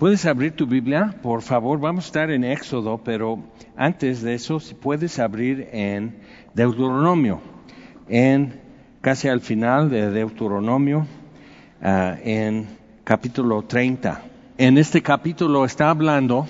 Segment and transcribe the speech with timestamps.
[0.00, 1.78] Puedes abrir tu Biblia, por favor.
[1.78, 3.38] Vamos a estar en Éxodo, pero
[3.76, 6.16] antes de eso, si puedes abrir en
[6.54, 7.42] Deuteronomio,
[8.08, 8.58] en
[9.02, 11.06] casi al final de Deuteronomio,
[11.82, 12.66] ah, en
[13.04, 14.22] capítulo 30.
[14.56, 16.46] En este capítulo está hablando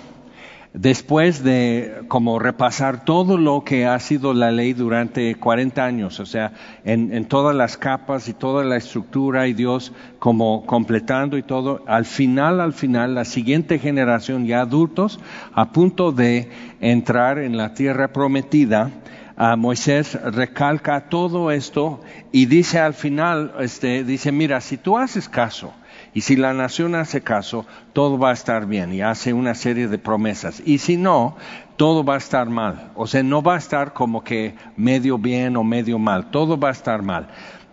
[0.73, 6.27] después de como repasar todo lo que ha sido la ley durante 40 años, o
[6.27, 6.53] sea,
[6.85, 12.05] en, todas las capas y toda la estructura y Dios como completando y todo, al
[12.05, 15.19] final, al final, la siguiente generación ya adultos,
[15.53, 18.91] a punto de entrar en la tierra prometida,
[19.37, 25.31] a Moisés recalca todo esto y dice al final, este, dice, mira, si tú haces
[25.31, 25.73] caso,
[26.13, 29.87] y si la nación hace caso, todo va a estar bien y hace una serie
[29.87, 30.61] de promesas.
[30.65, 31.37] Y si no,
[31.77, 32.91] todo va a estar mal.
[32.97, 36.31] O sea, no va a estar como que medio bien o medio mal.
[36.31, 37.29] Todo va a estar mal.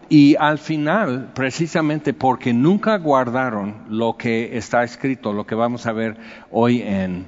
[0.10, 5.92] Y al final, precisamente porque nunca guardaron lo que está escrito, lo que vamos a
[5.92, 6.16] ver
[6.50, 7.26] hoy en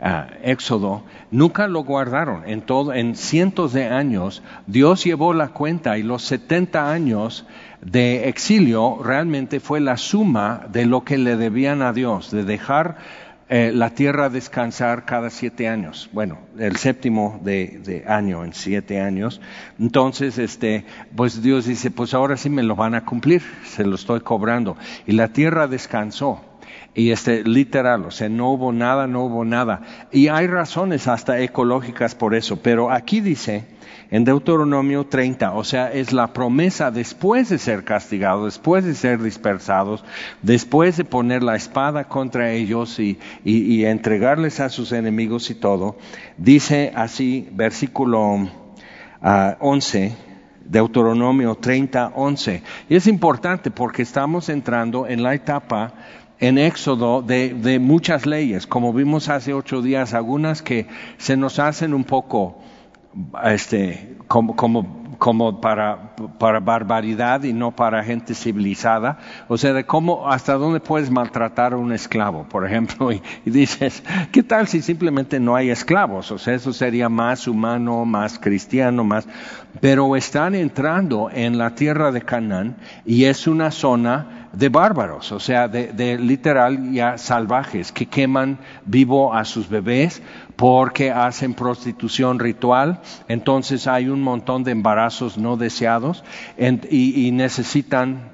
[0.00, 2.48] ah, Éxodo, nunca lo guardaron.
[2.48, 7.46] En, todo, en cientos de años, Dios llevó la cuenta y los 70 años
[7.82, 12.96] de exilio realmente fue la suma de lo que le debían a Dios, de dejar
[13.48, 16.08] eh, la tierra descansar cada siete años.
[16.12, 19.40] Bueno, el séptimo de, año, en siete años.
[19.78, 23.96] Entonces, este, pues Dios dice, pues ahora sí me lo van a cumplir, se lo
[23.96, 24.76] estoy cobrando.
[25.06, 26.40] Y la tierra descansó.
[26.94, 29.80] Y este, literal, o sea, no hubo nada, no hubo nada.
[30.10, 33.64] Y hay razones hasta ecológicas por eso, pero aquí dice,
[34.12, 39.22] en Deuteronomio 30, o sea, es la promesa después de ser castigados, después de ser
[39.22, 40.04] dispersados,
[40.42, 43.18] después de poner la espada contra ellos y,
[43.86, 45.96] entregarles a sus enemigos y todo,
[46.36, 48.50] dice así, versículo 11,
[49.22, 49.56] ah,
[50.66, 52.62] Deuteronomio 30, 11.
[52.90, 55.94] Y es importante porque estamos entrando en la etapa
[56.42, 61.94] en Éxodo de, muchas leyes, como vimos hace ocho días, algunas que se nos hacen
[61.94, 62.58] un poco
[63.44, 69.18] este, como, como, para, para, barbaridad y no para gente civilizada.
[69.46, 74.02] O sea, de cómo, hasta dónde puedes maltratar a un esclavo, por ejemplo, y, dices,
[74.32, 76.32] ¿qué tal si simplemente no hay esclavos?
[76.32, 79.28] O sea, eso sería más humano, más cristiano, más...
[79.80, 85.40] Pero están entrando en la tierra de Canaán y es una zona de bárbaros, o
[85.40, 90.22] sea, de, de, literal ya salvajes que queman vivo a sus bebés
[90.56, 96.22] porque hacen prostitución ritual, entonces hay un montón de embarazos no deseados
[96.90, 98.30] y necesitan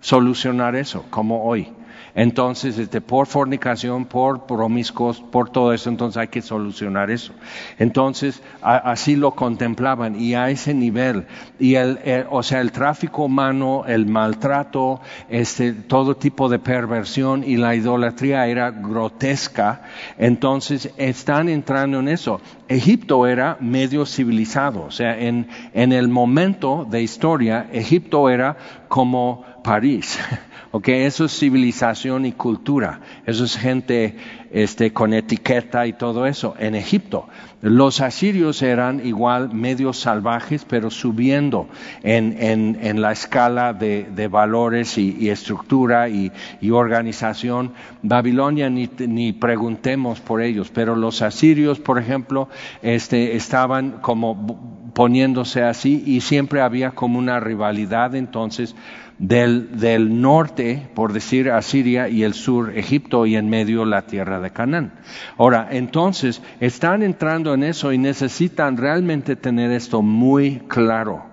[0.00, 1.72] solucionar eso, como hoy.
[2.18, 7.32] Entonces, este, por fornicación, por promiscuos, por todo eso, entonces hay que solucionar eso.
[7.78, 11.26] Entonces, así lo contemplaban y a ese nivel.
[11.60, 17.56] Y el, o sea, el tráfico humano, el maltrato, este, todo tipo de perversión y
[17.56, 19.82] la idolatría era grotesca.
[20.18, 22.40] Entonces, están entrando en eso.
[22.66, 28.56] Egipto era medio civilizado, o sea, en, en el momento de historia, Egipto era
[28.88, 30.18] como París.
[30.70, 33.00] Ok, eso es civilización y cultura.
[33.24, 34.16] Eso es gente
[34.50, 36.54] este, con etiqueta y todo eso.
[36.58, 37.26] En Egipto,
[37.62, 41.68] los asirios eran igual medios salvajes, pero subiendo
[42.02, 47.72] en, en, en la escala de, de valores y, y estructura y, y, organización.
[48.02, 52.50] Babilonia ni, ni, preguntemos por ellos, pero los asirios, por ejemplo,
[52.82, 58.74] este, estaban como poniéndose así y siempre había como una rivalidad entonces
[59.18, 64.40] del, del, norte, por decir Asiria, y el sur Egipto, y en medio la tierra
[64.40, 64.92] de Canaán.
[65.36, 71.24] Ahora, entonces, están entrando en eso y necesitan realmente tener esto muy claro,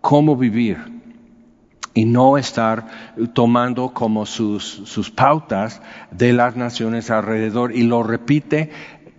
[0.00, 0.78] cómo vivir
[1.94, 2.86] y no estar
[3.32, 7.74] tomando como sus, sus pautas de las naciones alrededor.
[7.74, 8.70] Y lo repite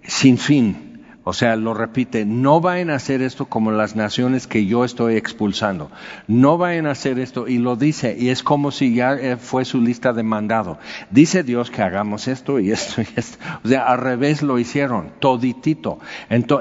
[0.03, 0.86] sin fin
[1.27, 5.17] o sea, lo repite, no vayan a hacer esto como las naciones que yo estoy
[5.17, 5.91] expulsando.
[6.25, 7.49] No vayan a hacer esto.
[7.49, 10.79] Y lo dice, y es como si ya eh, fue su lista de mandado.
[11.11, 13.37] Dice Dios que hagamos esto y esto y esto.
[13.61, 15.99] O sea, al revés lo hicieron, toditito.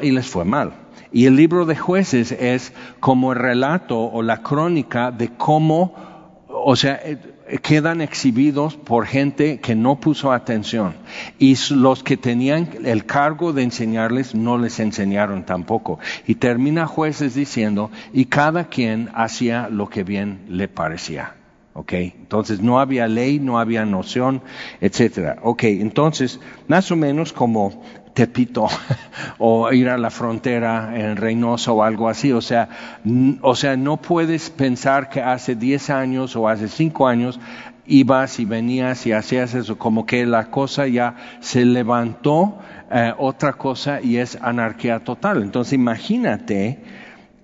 [0.03, 0.73] y les fue mal.
[1.13, 5.95] Y el libro de jueces es como el relato o la crónica de cómo,
[6.49, 10.95] o sea, eh, quedan exhibidos por gente que no puso atención
[11.39, 15.99] y los que tenían el cargo de enseñarles no les enseñaron tampoco.
[16.27, 21.35] Y termina jueces diciendo, y cada quien hacía lo que bien le parecía.
[21.77, 21.93] ¿ok?
[21.93, 24.43] Entonces no había ley, no había noción,
[24.81, 25.37] etcétera.
[25.43, 27.83] Ok, entonces más o menos como
[28.17, 28.67] Tepito
[29.39, 32.33] o ir a la frontera en Reynosa o algo así.
[32.33, 32.71] O sea,
[33.43, 37.39] o sea, no puedes pensar que hace 10 años o hace 5 años
[37.87, 42.59] ibas y venías y hacías eso, como que la cosa ya se levantó
[42.91, 45.43] eh, otra cosa y es anarquía total.
[45.43, 46.79] Entonces imagínate,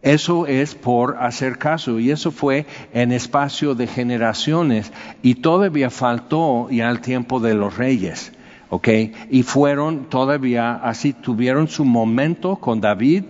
[0.01, 2.65] eso es por hacer caso y eso fue
[2.95, 4.91] en espacio de generaciones
[5.23, 8.33] y todavía faltó ya el tiempo de los reyes.
[8.73, 8.89] ¿Ok?
[9.31, 13.25] Y fueron todavía así, tuvieron su momento con David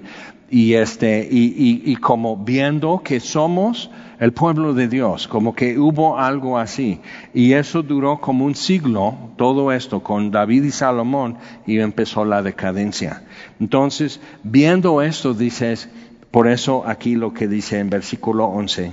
[0.49, 3.91] y este, y, y, como viendo que somos
[4.21, 7.01] el pueblo de Dios, como que hubo algo así.
[7.35, 12.41] Y eso duró como un siglo, todo esto, con David y Salomón, y empezó la
[12.43, 13.25] decadencia.
[13.59, 15.89] Entonces, viendo esto, dices,
[16.31, 18.93] por eso aquí lo que dice en versículo 11,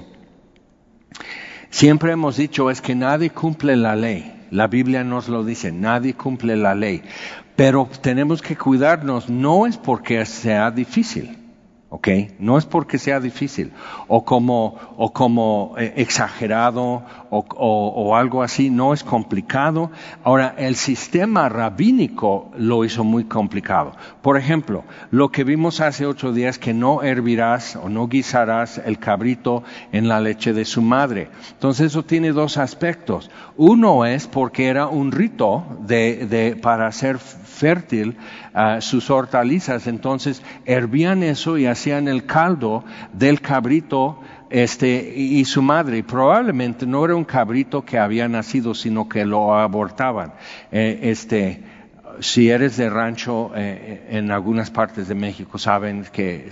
[1.70, 4.39] siempre hemos dicho es que nadie cumple la ley.
[4.52, 7.02] La Biblia nos lo dice, nadie cumple la ley.
[7.56, 11.39] Pero tenemos que cuidarnos, no es porque sea difícil.
[11.90, 12.08] ¿Ok?
[12.40, 13.72] No es porque sea difícil
[14.08, 19.92] o como, o como eh, exagerado o, o, algo así, no es complicado.
[20.24, 23.94] Ahora, el sistema rabínico lo hizo muy complicado.
[24.22, 29.00] Por ejemplo, lo que vimos hace ocho días, que no hervirás o no guisarás el
[29.00, 31.30] cabrito en la leche de su madre.
[31.52, 33.30] Entonces, eso tiene dos aspectos.
[33.58, 38.18] Uno es porque era un rito de, de para ser fértil
[38.82, 42.84] sus hortalizas, entonces hervían eso y hacían el caldo
[43.14, 44.20] del cabrito
[44.50, 46.04] este, y, su madre.
[46.04, 50.34] Probablemente no era un cabrito que había nacido, sino que lo abortaban.
[50.72, 51.64] Eh, este,
[52.20, 56.50] si eres de rancho eh, en algunas partes de México, saben que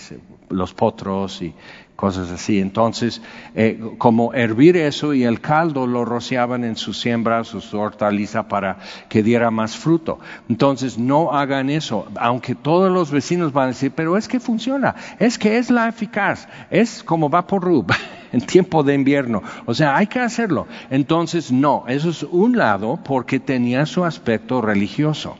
[0.49, 1.53] los potros y
[1.97, 2.59] cosas así.
[2.59, 3.21] Entonces,
[3.55, 8.77] eh, como hervir eso y el caldo lo rociaban en sus siembras, su hortaliza para
[9.09, 10.19] que diera más fruto.
[10.47, 14.95] Entonces, no hagan eso, aunque todos los vecinos van a decir, pero es que funciona,
[15.19, 17.91] es que es la eficaz, es como va por rub
[18.31, 19.41] en tiempo de invierno.
[19.65, 20.67] O sea, hay que hacerlo.
[20.89, 25.35] Entonces, no, eso es un lado porque tenía su aspecto religioso.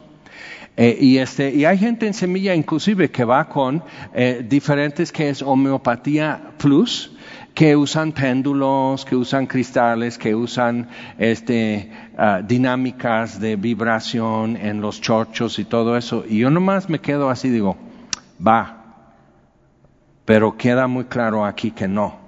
[0.79, 3.83] Eh, y, este, y hay gente en semilla inclusive que va con
[4.13, 7.11] eh, diferentes que es homeopatía plus,
[7.55, 10.87] que usan péndulos, que usan cristales, que usan
[11.17, 16.23] este, uh, dinámicas de vibración en los chorchos y todo eso.
[16.29, 17.75] Y yo nomás me quedo así, digo,
[18.45, 18.83] va,
[20.25, 22.19] pero queda muy claro aquí que no.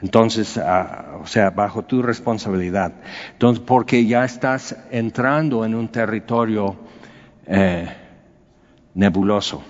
[0.00, 2.94] Entonces, uh, o sea, bajo tu responsabilidad.
[3.32, 6.76] Entonces, porque ya estás entrando en un territorio
[7.46, 7.88] eh,
[8.94, 9.62] nebuloso,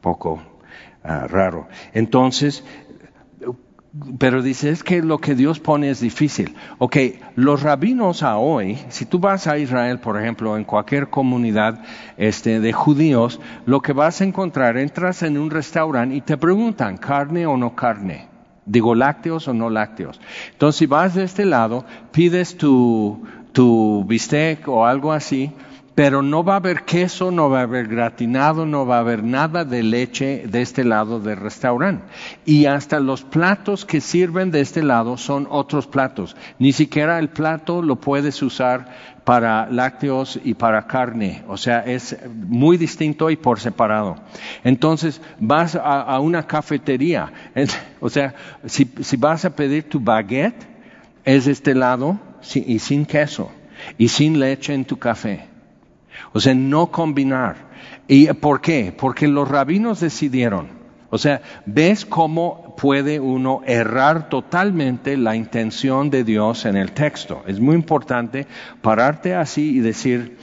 [0.00, 0.40] poco
[1.02, 1.68] ah, raro.
[1.92, 2.64] Entonces,
[4.18, 6.54] pero dice, es que lo que Dios pone es difícil.
[6.78, 6.96] Ok,
[7.36, 11.82] los rabinos a hoy, si tú vas a Israel, por ejemplo, en cualquier comunidad
[12.16, 16.98] este, de judíos, lo que vas a encontrar, entras en un restaurante y te preguntan,
[16.98, 18.28] ¿carne o no carne?
[18.66, 20.20] Digo, lácteos o no lácteos.
[20.52, 25.52] Entonces, si vas de este lado, pides tu, tu bistec o algo así,
[25.98, 29.24] pero no va a haber queso, no va a haber gratinado, no va a haber
[29.24, 32.04] nada de leche de este lado del restaurante.
[32.44, 36.36] Y hasta los platos que sirven de este lado son otros platos.
[36.60, 38.86] Ni siquiera el plato lo puedes usar
[39.24, 41.42] para lácteos y para carne.
[41.48, 44.18] O sea, es muy distinto y por separado.
[44.62, 47.32] Entonces, vas a, una cafetería.
[48.00, 48.36] o sea,
[48.66, 50.64] si, vas a pedir tu baguette,
[51.24, 52.20] es este lado
[52.54, 53.50] y sin queso
[53.98, 55.47] y sin leche en tu café.
[56.32, 57.68] O sea, no combinar.
[58.06, 58.94] ¿Y por qué?
[58.96, 60.78] Porque los rabinos decidieron.
[61.10, 67.42] O sea, ves cómo puede uno errar totalmente la intención de Dios en el texto.
[67.46, 68.46] Es muy importante
[68.82, 70.36] pararte así y decir,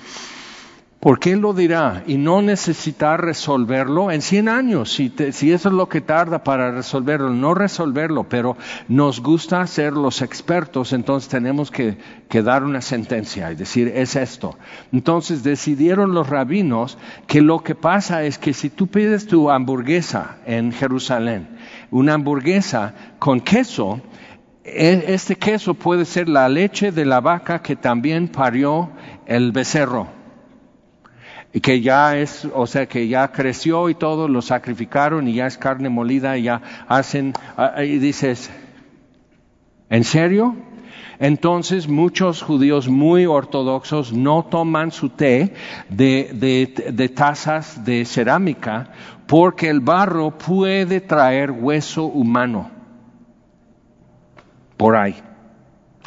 [1.05, 2.01] ¿Por qué lo dirá?
[2.07, 6.71] Y no necesitar resolverlo en 100 años, si, si, eso es lo que tarda para
[6.71, 8.57] resolverlo, no resolverlo, pero
[8.87, 14.15] nos gusta ser los expertos, entonces tenemos que, que dar una sentencia y decir, es
[14.15, 14.57] esto.
[14.91, 16.97] Entonces decidieron los rabinos
[17.27, 21.49] que lo que pasa es que si tú pides tu hamburguesa en Jerusalén,
[21.91, 24.01] una hamburguesa con queso,
[24.63, 28.89] e, este queso puede ser la leche de la vaca que también parió
[29.27, 30.24] el becerro
[31.61, 35.57] que ya es, o sea, que ya creció y todo, lo sacrificaron y ya es
[35.57, 38.49] carne molida y ya hacen, ah, y dices,
[39.89, 40.55] ¿en serio?
[41.19, 45.53] Entonces muchos judíos muy ortodoxos no toman su té
[45.89, 48.89] de, de, tazas de cerámica
[49.25, 52.69] porque el barro puede traer hueso humano
[54.75, 55.15] por ahí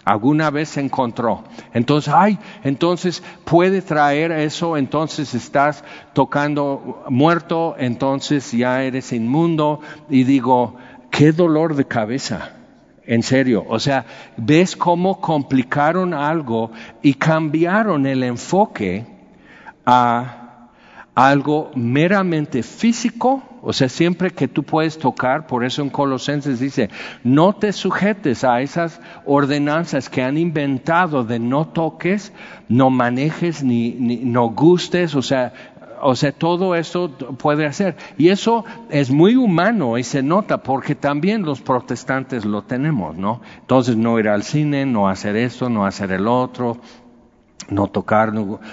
[0.08, 1.44] alguna vez encontró.
[1.74, 5.84] Entonces, ay, entonces puede traer eso, entonces estás
[6.14, 10.76] tocando muerto, entonces ya eres inmundo y digo,
[11.10, 12.52] qué dolor de cabeza.
[13.04, 14.06] En serio, o sea,
[14.38, 16.70] ves cómo complicaron algo
[17.02, 19.06] y cambiaron el enfoque
[19.84, 20.68] a
[21.14, 26.90] algo meramente físico, o sea, siempre que tú puedes tocar, por eso en Colosenses dice,
[27.24, 32.32] no te sujetes a esas ordenanzas que han inventado de no toques,
[32.68, 35.52] no manejes, ni, ni no gustes, o sea,
[36.00, 37.96] o sea, todo eso puede hacer.
[38.16, 43.40] Y eso es muy humano y se nota porque también los protestantes lo tenemos, ¿no?
[43.60, 46.78] Entonces, no ir al cine, no hacer esto, no hacer el otro,
[47.70, 48.32] no tocar,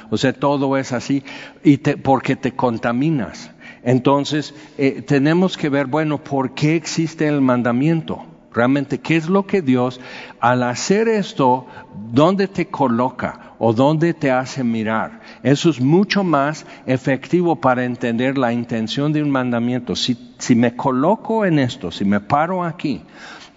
[0.09, 1.23] o sea, todo es así
[1.63, 3.51] y te, porque te contaminas.
[3.85, 8.25] Entonces, eh, tenemos que ver, bueno, ¿por qué existe el mandamiento?
[8.51, 10.01] Realmente, ¿qué es lo que Dios,
[10.39, 11.67] al hacer esto,
[12.11, 15.21] dónde te coloca o dónde te hace mirar?
[15.43, 19.95] Eso es mucho más efectivo para entender la intención de un mandamiento.
[19.95, 23.03] Si, si me coloco en esto, si me paro aquí,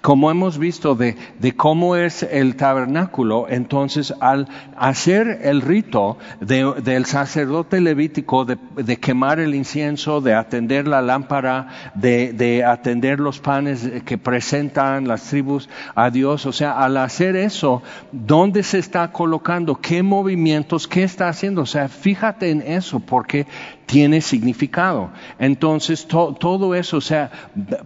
[0.03, 6.73] como hemos visto de, de, cómo es el tabernáculo, entonces al hacer el rito de,
[6.83, 13.41] del sacerdote levítico de, de, quemar el incienso, de atender la lámpara, de, atender los
[13.41, 19.11] panes que presentan las tribus a Dios, o sea, al hacer eso, ¿dónde se está
[19.11, 19.77] colocando?
[19.77, 20.87] ¿Qué movimientos?
[20.87, 21.63] ¿Qué está haciendo?
[21.63, 23.47] O sea, fíjate en eso, porque
[23.89, 25.11] tiene significado.
[25.39, 27.31] Entonces, todo eso, o sea,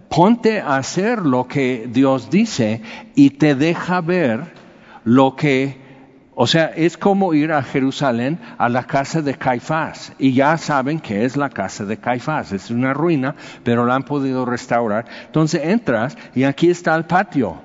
[0.09, 2.81] ponte a hacer lo que Dios dice
[3.15, 4.53] y te deja ver
[5.05, 5.77] lo que,
[6.35, 10.11] o sea, es como ir a Jerusalén a la casa de Caifás.
[10.19, 12.51] Y ya saben que es la casa de Caifás.
[12.51, 15.05] Es una ruina, pero la han podido restaurar.
[15.27, 17.61] Entonces entras y aquí está el patio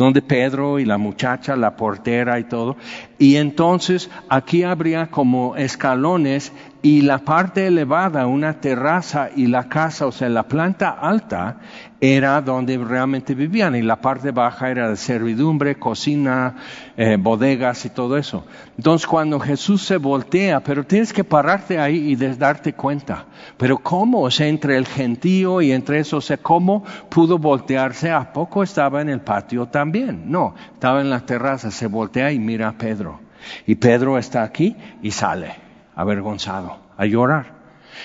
[0.00, 2.76] donde Pedro y la muchacha, la portera y todo.
[3.18, 10.06] Y entonces aquí habría como escalones y la parte elevada, una terraza y la casa,
[10.06, 11.58] o sea, la planta alta
[12.00, 16.54] era donde realmente vivían y la parte baja era de servidumbre, cocina,
[16.96, 18.46] eh, bodegas y todo eso.
[18.78, 23.26] Entonces cuando Jesús se voltea, pero tienes que pararte ahí y darte cuenta,
[23.58, 24.22] pero ¿cómo?
[24.22, 28.10] O sea, entre el gentío y entre eso, o sea, ¿cómo pudo voltearse?
[28.10, 30.30] ¿A poco estaba en el patio también?
[30.30, 33.20] No, estaba en la terraza, se voltea y mira a Pedro.
[33.66, 35.69] Y Pedro está aquí y sale
[36.00, 37.60] avergonzado, a llorar.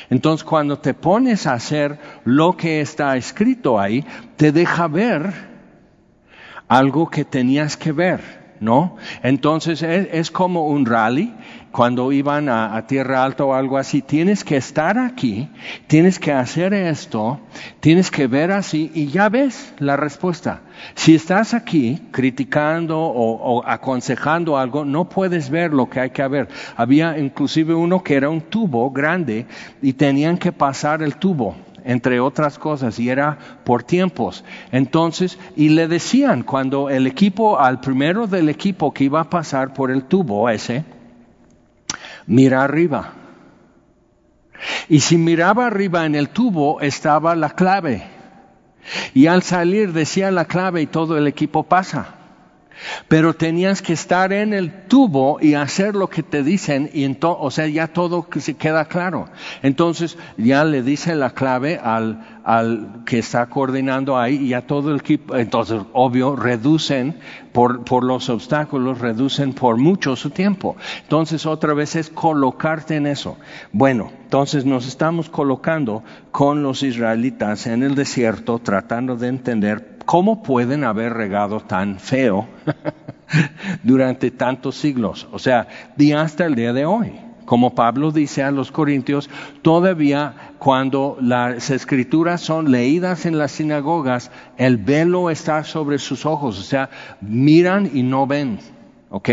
[0.10, 5.34] Entonces cuando te pones a hacer lo que está escrito ahí, te deja ver
[6.68, 8.45] algo que tenías que ver.
[8.60, 8.98] ¿No?
[9.24, 11.34] Entonces es, como un rally,
[11.72, 15.50] cuando iban a, Tierra Alta o algo así, tienes que estar aquí,
[15.88, 17.40] tienes que hacer esto,
[17.80, 20.62] tienes que ver así y ya ves la respuesta.
[20.94, 26.28] Si estás aquí criticando o, o aconsejando algo, no puedes ver lo que hay que
[26.28, 26.48] ver.
[26.76, 29.46] Había inclusive uno que era un tubo grande
[29.82, 34.44] y tenían que pasar el tubo entre otras cosas, y era por tiempos.
[34.72, 39.74] Entonces, y le decían cuando el equipo, al primero del equipo que iba a pasar
[39.74, 40.84] por el tubo ese,
[42.26, 43.14] mira arriba.
[44.90, 48.04] Y si miraba arriba en el tubo estaba la clave.
[49.14, 52.25] Y al salir decía la clave y todo el equipo pasa.
[53.08, 57.40] Pero tenías que estar en el tubo y hacer lo que te dicen y entonces,
[57.42, 59.28] o sea, ya todo se queda claro.
[59.62, 64.92] Entonces ya le dice la clave al, al que está coordinando ahí y a todo
[64.92, 65.36] el equipo.
[65.36, 67.18] Entonces, obvio, reducen
[67.52, 70.76] por, por los obstáculos, reducen por mucho su tiempo.
[71.04, 73.38] Entonces, otra vez es colocarte en eso.
[73.72, 80.44] Bueno, entonces nos estamos colocando con los israelitas en el desierto tratando de entender ¿cómo
[80.44, 82.48] pueden haber regado tan feo
[83.84, 85.28] durante tantos siglos?
[85.32, 87.14] O sea, y hasta el día de hoy.
[87.46, 89.30] Como Pablo dice a los Corintios,
[89.62, 96.60] todavía cuando las escrituras son leídas en las sinagogas, el velo está sobre sus ojos,
[96.60, 96.90] o sea,
[97.22, 98.58] miran y no ven.
[99.10, 99.30] ¿Ok?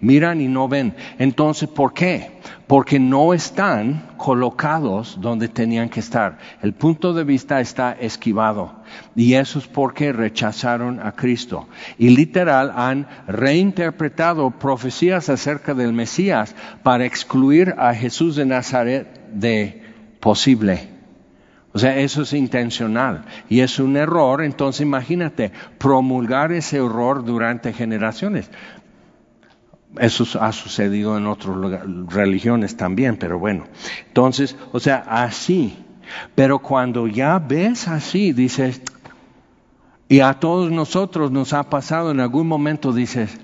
[0.00, 0.94] Miran y no ven.
[1.18, 2.30] Entonces, ¿por qué?
[2.66, 6.38] Porque no están colocados donde tenían que estar.
[6.62, 8.82] El punto de vista está esquivado.
[9.14, 11.68] Y eso es porque rechazaron a Cristo.
[11.98, 19.82] Y literal han reinterpretado profecías acerca del Mesías para excluir a Jesús de Nazaret de
[20.20, 20.96] posible.
[21.76, 24.42] O sea, eso es intencional y es un error.
[24.42, 28.50] Entonces imagínate promulgar ese error durante generaciones.
[29.98, 31.56] Eso ha sucedido en otras
[32.08, 33.64] religiones también, pero bueno.
[34.08, 35.76] Entonces, o sea, así.
[36.34, 38.82] Pero cuando ya ves así, dices,
[40.08, 43.38] y a todos nosotros nos ha pasado en algún momento, dices,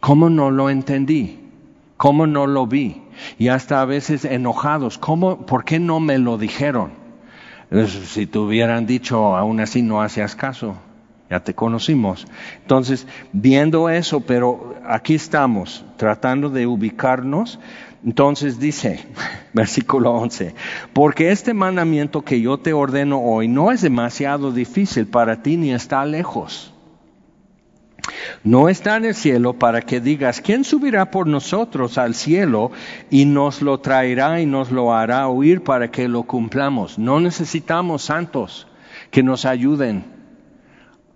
[0.00, 1.40] ¿cómo no lo entendí?
[1.96, 3.02] ¿Cómo no lo vi?
[3.38, 6.92] Y hasta a veces enojados, ¿cómo, ¿por qué no me lo dijeron?
[8.06, 10.76] Si te hubieran dicho, aún así no hacías caso.
[11.30, 12.26] Ya te conocimos.
[12.62, 17.58] Entonces, viendo eso, pero aquí estamos, tratando de ubicarnos.
[18.04, 19.04] Entonces dice,
[19.52, 20.54] versículo 11,
[20.92, 25.72] porque este mandamiento que yo te ordeno hoy no es demasiado difícil para ti ni
[25.72, 26.72] está lejos.
[28.44, 32.70] No está en el cielo para que digas, ¿quién subirá por nosotros al cielo
[33.10, 36.98] y nos lo traerá y nos lo hará oír para que lo cumplamos?
[36.98, 38.68] No necesitamos santos
[39.10, 40.15] que nos ayuden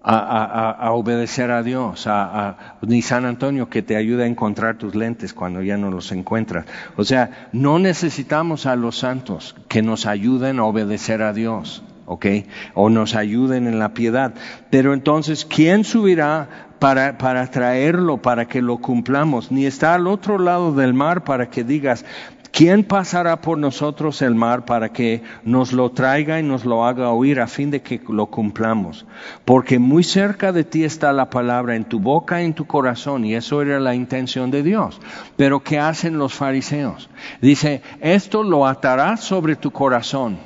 [0.02, 5.34] a, obedecer a Dios, a, ni San Antonio que te ayude a encontrar tus lentes
[5.34, 6.66] cuando ya no los encuentras.
[6.96, 12.26] O sea, no necesitamos a los santos que nos ayuden a obedecer a Dios, ¿ok?
[12.74, 14.32] O nos ayuden en la piedad.
[14.70, 19.52] Pero entonces, ¿quién subirá para, para traerlo, para que lo cumplamos?
[19.52, 22.06] Ni está al otro lado del mar para que digas,
[22.52, 27.10] ¿Quién pasará por nosotros el mar para que nos lo traiga y nos lo haga
[27.10, 29.06] oír a fin de que lo cumplamos?
[29.44, 33.24] Porque muy cerca de ti está la palabra en tu boca y en tu corazón,
[33.24, 35.00] y eso era la intención de Dios.
[35.36, 37.08] Pero ¿qué hacen los fariseos?
[37.40, 40.38] Dice, esto lo atarás sobre tu corazón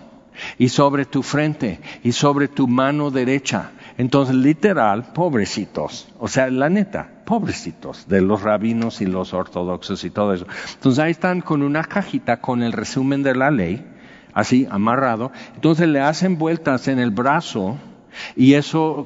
[0.58, 6.08] y sobre tu frente y sobre tu mano derecha entonces, literal, pobrecitos.
[6.18, 10.46] O sea, la neta, pobrecitos de los rabinos y los ortodoxos y todo eso.
[10.74, 13.84] Entonces ahí están con una cajita con el resumen de la ley,
[14.32, 15.32] así amarrado.
[15.54, 17.78] Entonces le hacen vueltas en el brazo
[18.36, 19.04] y eso,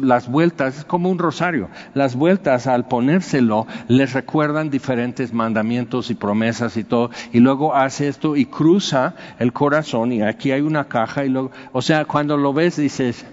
[0.00, 1.68] las vueltas, es como un rosario.
[1.94, 7.10] Las vueltas al ponérselo les recuerdan diferentes mandamientos y promesas y todo.
[7.32, 11.50] Y luego hace esto y cruza el corazón y aquí hay una caja y luego,
[11.72, 13.24] o sea, cuando lo ves dices,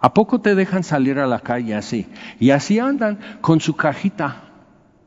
[0.00, 2.06] ¿A poco te dejan salir a la calle así?
[2.38, 4.44] Y así andan con su cajita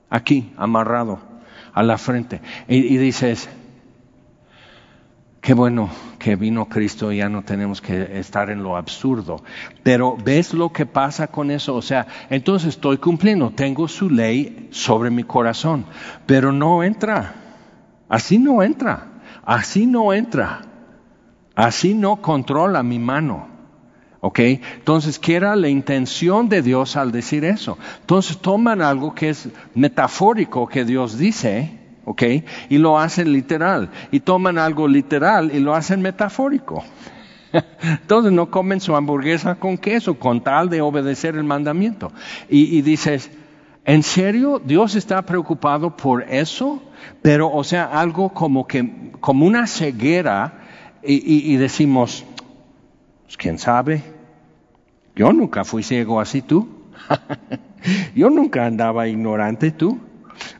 [0.09, 1.19] aquí, amarrado
[1.73, 2.41] a la frente.
[2.67, 3.49] Y, dices,
[5.41, 9.43] qué bueno que vino Cristo y ya no tenemos que estar en lo absurdo.
[9.81, 11.75] Pero ves lo que pasa con eso.
[11.75, 15.85] O sea, entonces estoy cumpliendo, tengo su ley sobre mi corazón,
[16.27, 17.33] pero no entra.
[18.09, 19.07] Así no entra.
[19.43, 20.61] Así no entra.
[21.55, 23.52] Así no controla mi mano.
[24.25, 24.39] ¿Ok?
[24.39, 27.77] Entonces, ¿qué era la intención de Dios al decir eso?
[27.99, 32.23] Entonces toman algo que es metafórico que Dios dice, ¿ok?
[32.69, 33.89] Y lo hacen literal.
[34.11, 36.85] Y toman algo literal y lo hacen metafórico.
[37.83, 42.13] Entonces no comen su hamburguesa con queso, con tal de obedecer el mandamiento.
[42.47, 43.29] Y, dices,
[43.83, 46.81] ¿en serio Dios está preocupado por eso?
[47.21, 50.61] Pero, o sea, algo como que, como una ceguera,
[51.03, 52.23] y, decimos,
[53.25, 54.12] pues, quién sabe,
[55.15, 56.67] yo nunca fui ciego así tú.
[58.15, 59.99] Yo nunca andaba ignorante tú.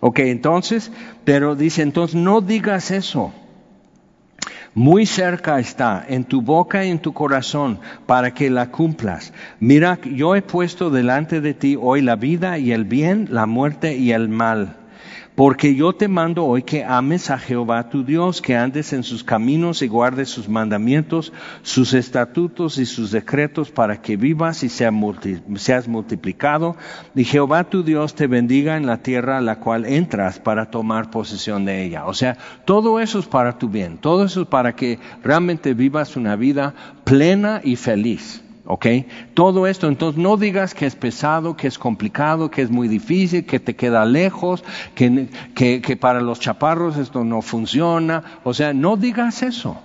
[0.02, 0.92] Ok, entonces,
[1.24, 3.32] pero dice, entonces no digas eso.
[4.76, 9.32] Muy cerca está, en tu boca y en tu corazón, para que la cumplas.
[9.60, 13.96] Mira, yo he puesto delante de ti hoy la vida y el bien, la muerte
[13.96, 14.78] y el mal.
[15.36, 19.24] Porque yo te mando hoy que ames a Jehová tu Dios, que andes en sus
[19.24, 25.88] caminos y guardes sus mandamientos, sus estatutos y sus decretos para que vivas y seas
[25.88, 26.78] multiplicado.
[27.16, 31.10] Y Jehová tu Dios te bendiga en la tierra a la cual entras para tomar
[31.10, 32.06] posesión de ella.
[32.06, 36.16] O sea, todo eso es para tu bien, todo eso es para que realmente vivas
[36.16, 38.44] una vida plena y feliz.
[38.66, 38.86] ¿Ok?
[39.34, 43.46] Todo esto, entonces no digas que es pesado, que es complicado, que es muy difícil,
[43.46, 44.64] que te queda lejos,
[44.96, 48.40] que, que, para los chaparros esto no funciona.
[48.46, 49.82] O sea, no digas eso.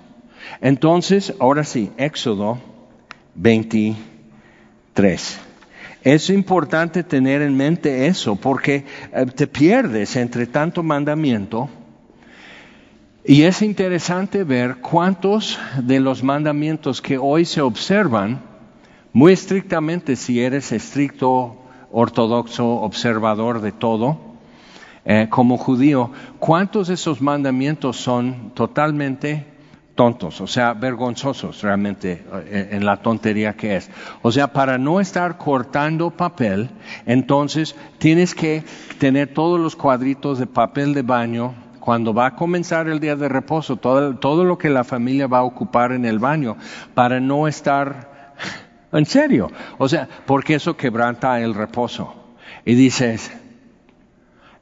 [0.61, 2.57] Entonces, ahora sí, Éxodo
[3.35, 5.39] 23.
[6.01, 11.67] Es importante tener en mente eso porque eh, te pierdes entre tanto mandamiento.
[13.25, 18.47] Y es interesante ver cuántos de los mandamientos que hoy se observan
[19.13, 21.57] muy estrictamente, si eres estricto,
[21.91, 24.17] ortodoxo, observador de todo,
[25.05, 29.45] eh, como judío, ¿cuántos de esos mandamientos son totalmente
[29.95, 33.89] tontos, o sea, vergonzosos realmente eh, en la tontería que es?
[34.21, 36.69] O sea, para no estar cortando papel,
[37.05, 38.63] entonces tienes que
[38.99, 43.29] tener todos los cuadritos de papel de baño cuando va a comenzar el día de
[43.29, 46.57] reposo, todo, todo lo que la familia va a ocupar en el baño,
[46.93, 48.08] para no estar
[48.91, 49.51] en serio.
[49.77, 52.15] O sea, porque eso quebranta el reposo.
[52.65, 53.31] Y dices,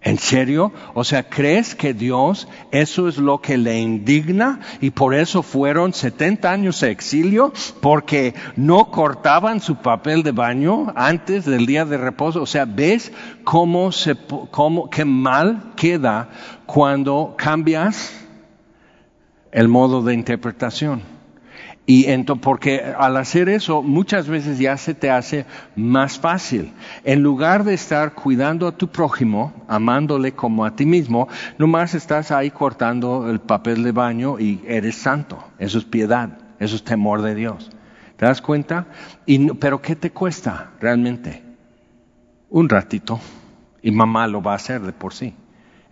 [0.01, 0.71] ¿en serio?
[0.93, 5.93] O sea, ¿crees que Dios eso es lo que le indigna y por eso fueron
[5.93, 7.53] 70 años de exilio?
[7.81, 12.41] Porque no cortaban su papel de baño antes del día de reposo.
[12.41, 13.11] O sea, ¿ves
[13.43, 14.15] cómo se,
[14.51, 16.29] cómo, qué mal queda
[16.65, 18.13] cuando cambias
[19.51, 21.16] el modo de interpretación?
[21.89, 22.05] Y
[22.41, 25.45] porque al hacer eso muchas veces ya se te hace
[25.77, 26.73] más fácil.
[27.05, 32.31] En lugar de estar cuidando a tu prójimo, amándole como a ti mismo, nomás estás
[32.31, 35.41] ahí cortando el papel de baño y eres santo.
[35.59, 37.71] Eso es piedad, eso es temor de Dios.
[38.17, 38.87] ¿Te das cuenta?
[39.25, 41.41] Y, pero ¿qué te cuesta realmente?
[42.49, 43.17] Un ratito.
[43.81, 45.33] Y mamá lo va a hacer de por sí.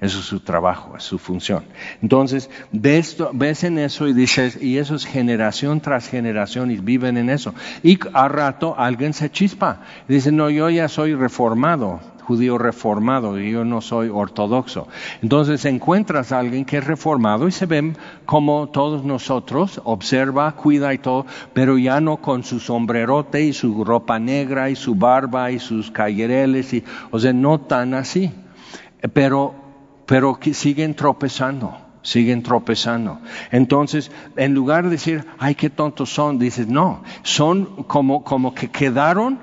[0.01, 1.63] Eso es su trabajo, es su función.
[2.01, 7.29] Entonces, ves, en eso y dices, y eso es generación tras generación y viven en
[7.29, 7.55] eso.
[7.81, 9.83] Y a rato alguien se chispa.
[10.07, 14.89] dice, no, yo ya soy reformado, judío reformado, y yo no soy ortodoxo.
[15.21, 20.93] Entonces encuentras a alguien que es reformado y se ven como todos nosotros, observa, cuida
[20.93, 25.51] y todo, pero ya no con su sombrerote y su ropa negra y su barba
[25.51, 28.33] y sus callereles, y, o sea, no tan así.
[29.13, 29.64] Pero
[30.05, 33.19] pero que siguen tropezando, siguen tropezando.
[33.51, 38.69] Entonces, en lugar de decir, ay, qué tontos son, dices, no, son como, como que
[38.69, 39.39] quedaron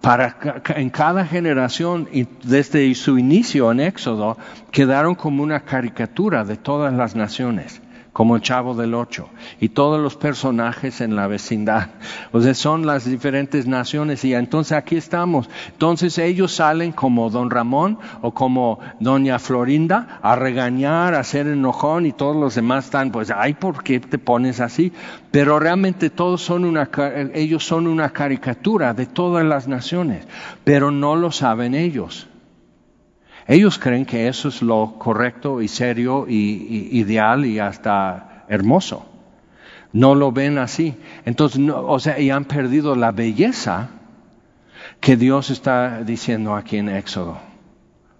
[0.00, 0.36] para
[0.76, 4.36] en cada generación y desde su inicio en Éxodo
[4.70, 7.80] quedaron como una caricatura de todas las naciones
[8.16, 9.28] como Chavo del Ocho,
[9.60, 11.90] y todos los personajes en la vecindad.
[12.32, 15.50] O sea, son las diferentes naciones y entonces aquí estamos.
[15.72, 22.06] Entonces ellos salen como don Ramón o como doña Florinda a regañar, a hacer enojón
[22.06, 24.94] y todos los demás están, pues, ay, ¿por qué te pones así?
[25.30, 26.88] Pero realmente todos son una,
[27.34, 30.26] ellos son una caricatura de todas las naciones,
[30.64, 32.28] pero no lo saben ellos.
[33.48, 39.06] Ellos creen que eso es lo correcto y serio y, ideal y hasta hermoso.
[39.92, 40.96] No lo ven así.
[41.24, 43.90] Entonces, o sea, y han perdido la belleza
[45.00, 47.38] que Dios está diciendo aquí en Éxodo.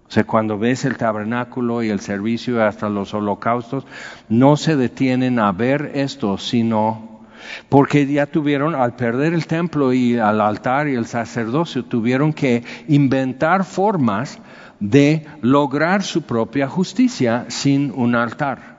[0.09, 3.85] O sea, cuando ves el tabernáculo y el servicio hasta los holocaustos,
[4.29, 7.27] no se detienen a ver esto, sino
[7.69, 12.63] porque ya tuvieron, al perder el templo y al altar y el sacerdocio, tuvieron que
[12.87, 14.39] inventar formas
[14.81, 18.77] de lograr su propia justicia sin un altar.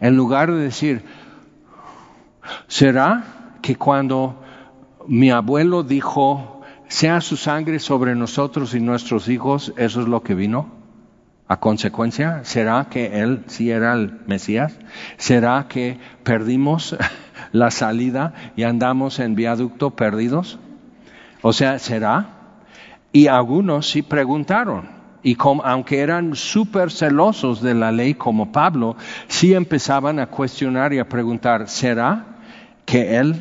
[0.00, 1.02] En lugar de decir,
[2.66, 3.24] ¿será
[3.62, 4.42] que cuando
[5.06, 10.34] mi abuelo dijo, sea su sangre sobre nosotros y nuestros hijos, eso es lo que
[10.34, 10.76] vino?
[11.46, 14.78] A consecuencia, ¿será que él sí era el Mesías?
[15.16, 16.94] ¿Será que perdimos
[17.52, 20.58] la salida y andamos en viaducto perdidos?
[21.40, 22.26] O sea, ¿será?
[23.12, 29.54] Y algunos sí preguntaron, y aunque eran súper celosos de la ley como Pablo, sí
[29.54, 32.24] empezaban a cuestionar y a preguntar, ¿será
[32.84, 33.36] que Él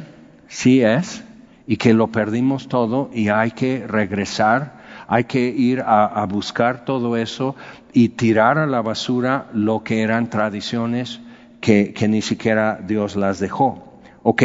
[0.48, 1.24] sí es
[1.68, 4.78] y que lo perdimos todo y hay que regresar?
[5.08, 7.56] Hay que ir a, buscar todo eso
[7.94, 11.22] y tirar a la basura lo que eran tradiciones
[11.62, 14.02] que, que ni siquiera Dios las dejó.
[14.24, 14.44] Ok,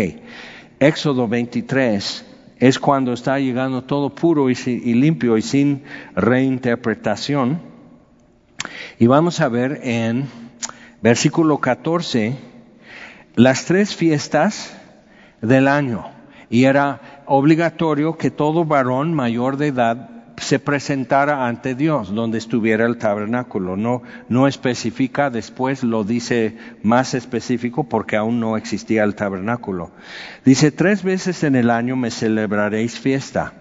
[0.79, 2.32] Éxodo 23
[2.63, 4.55] es cuando está llegando todo puro y,
[4.95, 5.83] limpio y sin
[6.15, 7.61] reinterpretación.
[9.01, 10.29] Y vamos a ver en
[11.01, 12.37] versículo 14
[13.35, 14.79] las tres fiestas
[15.41, 16.05] del año.
[16.51, 22.87] Y era obligatorio que todo varón mayor de edad se presentara ante Dios donde estuviera
[22.87, 23.77] el tabernáculo.
[23.77, 29.91] No, no especifica, después lo dice más específico porque aún no existía el tabernáculo.
[30.45, 33.55] Dice, tres veces en el año me celebraréis fiesta.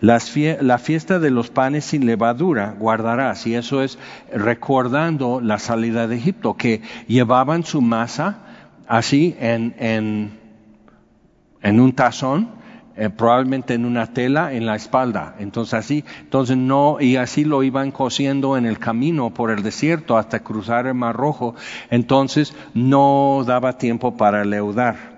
[0.00, 3.98] la fiesta de los panes sin levadura guardarás, y eso es
[4.32, 8.38] recordando la salida de Egipto, que llevaban su masa
[8.86, 10.38] así en, en,
[11.62, 12.61] en un tazón,
[12.94, 15.34] eh, probablemente en una tela en la espalda.
[15.38, 20.18] Entonces así, entonces no, y así lo iban cosiendo en el camino por el desierto
[20.18, 21.54] hasta cruzar el Mar Rojo.
[21.90, 25.12] Entonces no daba tiempo para leudar.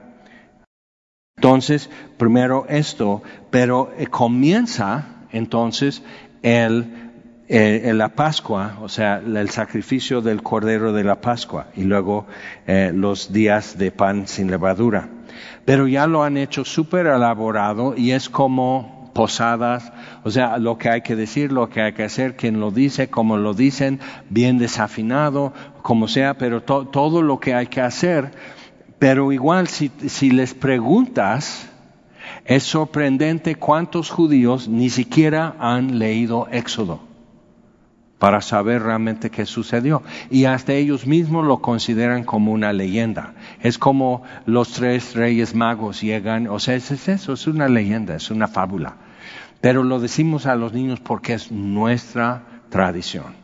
[1.36, 6.04] Entonces, primero esto, pero eh, comienza entonces
[6.42, 7.10] el,
[7.48, 12.26] eh, la Pascua, o sea, el sacrificio del Cordero de la Pascua y luego
[12.66, 15.08] los días de pan sin levadura
[15.64, 19.92] pero ya lo han hecho súper elaborado y es como posadas,
[20.24, 23.08] o sea, lo que hay que decir, lo que hay que hacer, quien lo dice,
[23.08, 28.32] como lo dicen, bien desafinado, como sea, pero todo lo que hay que hacer.
[28.98, 31.70] Pero igual, si, si les preguntas,
[32.44, 37.00] es sorprendente cuántos judíos ni siquiera han leído Éxodo
[38.18, 40.02] para saber realmente qué sucedió.
[40.30, 43.34] Y hasta ellos mismos lo consideran como una leyenda.
[43.64, 48.30] Es como los tres reyes magos llegan, o sea, es eso, es una leyenda, es
[48.30, 48.96] una fábula.
[49.62, 53.42] Pero lo decimos a los niños porque es nuestra tradición.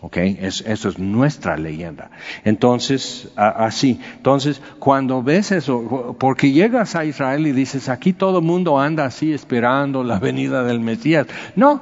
[0.00, 0.16] ¿Ok?
[0.18, 2.12] eso es nuestra leyenda.
[2.44, 3.98] Entonces, así.
[4.16, 9.06] Entonces, cuando ves eso, porque llegas a Israel y dices, aquí todo el mundo anda
[9.06, 11.26] así esperando la venida del Mesías.
[11.56, 11.80] No,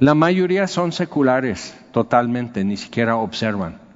[0.00, 3.89] la mayoría son seculares, totalmente, ni siquiera observan.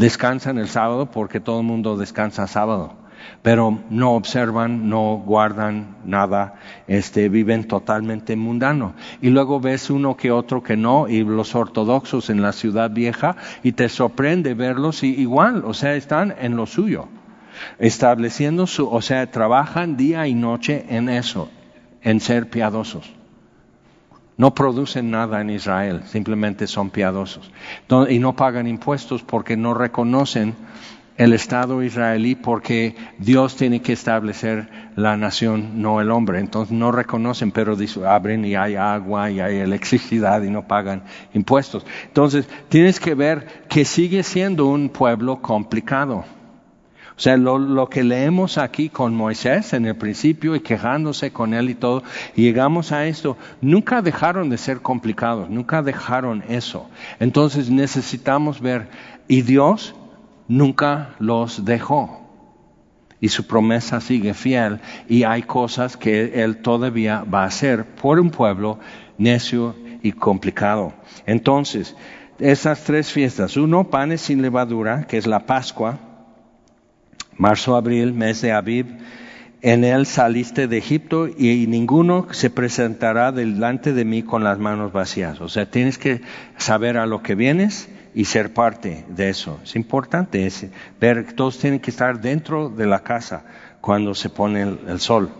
[0.00, 2.96] Descansan el sábado porque todo el mundo descansa sábado
[3.42, 6.54] pero no observan, no guardan nada,
[6.86, 8.94] este, viven totalmente mundano.
[9.20, 13.36] Y luego ves uno que otro que no, y los ortodoxos en la ciudad vieja,
[13.62, 17.08] y te sorprende verlos y igual, o sea, están en lo suyo,
[17.78, 21.50] estableciendo su, o sea, trabajan día y noche en eso,
[22.00, 23.19] en ser piadosos.
[24.40, 27.50] No producen nada en Israel, simplemente son piadosos.
[28.08, 30.54] Y no pagan impuestos porque no reconocen
[31.18, 36.38] el Estado israelí porque Dios tiene que establecer la nación, no el hombre.
[36.38, 37.76] Entonces no reconocen, pero
[38.08, 41.02] abren y hay agua y hay electricidad y no pagan
[41.34, 41.84] impuestos.
[42.06, 46.24] Entonces tienes que ver que sigue siendo un pueblo complicado.
[47.20, 51.68] O sea, lo, que leemos aquí con Moisés en el principio y quejándose con él
[51.68, 52.02] y todo,
[52.34, 56.88] llegamos a esto, nunca dejaron de ser complicados, nunca dejaron eso.
[57.18, 58.88] Entonces necesitamos ver,
[59.28, 59.94] y Dios
[60.48, 62.22] nunca los dejó.
[63.20, 68.18] Y su promesa sigue fiel y hay cosas que Él todavía va a hacer por
[68.18, 68.78] un pueblo
[69.18, 70.94] necio y complicado.
[71.26, 71.94] Entonces,
[72.38, 75.98] esas tres fiestas, uno, panes sin levadura, que es la Pascua,
[77.40, 78.86] marzo, abril, mes de Aviv,
[79.62, 84.92] en él saliste de Egipto y ninguno se presentará delante de mí con las manos
[84.92, 85.40] vacías.
[85.40, 86.20] O sea, tienes que
[86.58, 89.58] saber a lo que vienes y ser parte de eso.
[89.64, 90.66] Es importante es
[91.00, 93.44] ver que todos tienen que estar dentro de la casa
[93.80, 95.30] cuando se pone el, sol.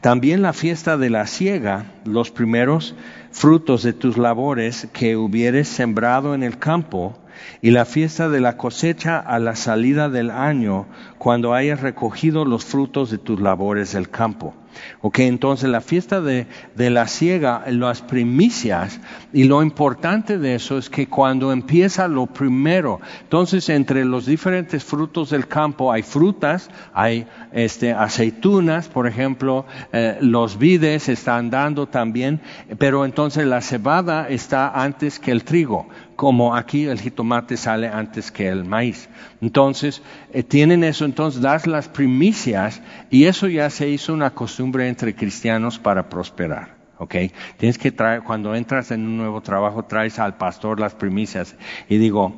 [0.00, 2.94] También la fiesta de la siega, los primeros
[3.32, 7.18] frutos de tus labores que hubieres sembrado en el campo,
[7.62, 10.86] y la fiesta de la cosecha a la salida del año,
[11.18, 14.54] cuando hayas recogido los frutos de tus labores del campo.
[15.00, 19.00] Ok, entonces la fiesta de, la siega, las primicias,
[19.32, 24.84] y lo importante de eso es que cuando empieza lo primero, entonces entre los diferentes
[24.84, 31.86] frutos del campo hay frutas, hay este, aceitunas, por ejemplo, eh, los vides están dando
[31.86, 32.40] también,
[32.78, 38.30] pero entonces la cebada está antes que el trigo como aquí el jitomate sale antes
[38.30, 39.08] que el maíz.
[39.40, 44.88] Entonces, eh, tienen eso, entonces das las primicias y eso ya se hizo una costumbre
[44.88, 46.76] entre cristianos para prosperar.
[46.98, 47.14] ¿ok?
[47.56, 51.56] Tienes que traer, cuando entras en un nuevo trabajo, traes al pastor las primicias.
[51.88, 52.34] Y digo,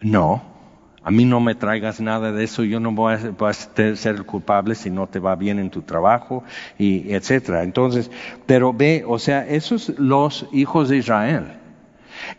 [0.00, 0.42] no,
[1.06, 4.90] a mí no me traigas nada de eso, yo no voy a, ser culpable si
[4.90, 6.42] no te va bien en tu trabajo,
[6.78, 7.62] y etcétera.
[7.62, 8.10] Entonces,
[8.44, 11.60] pero ve, o sea, esos los hijos de Israel.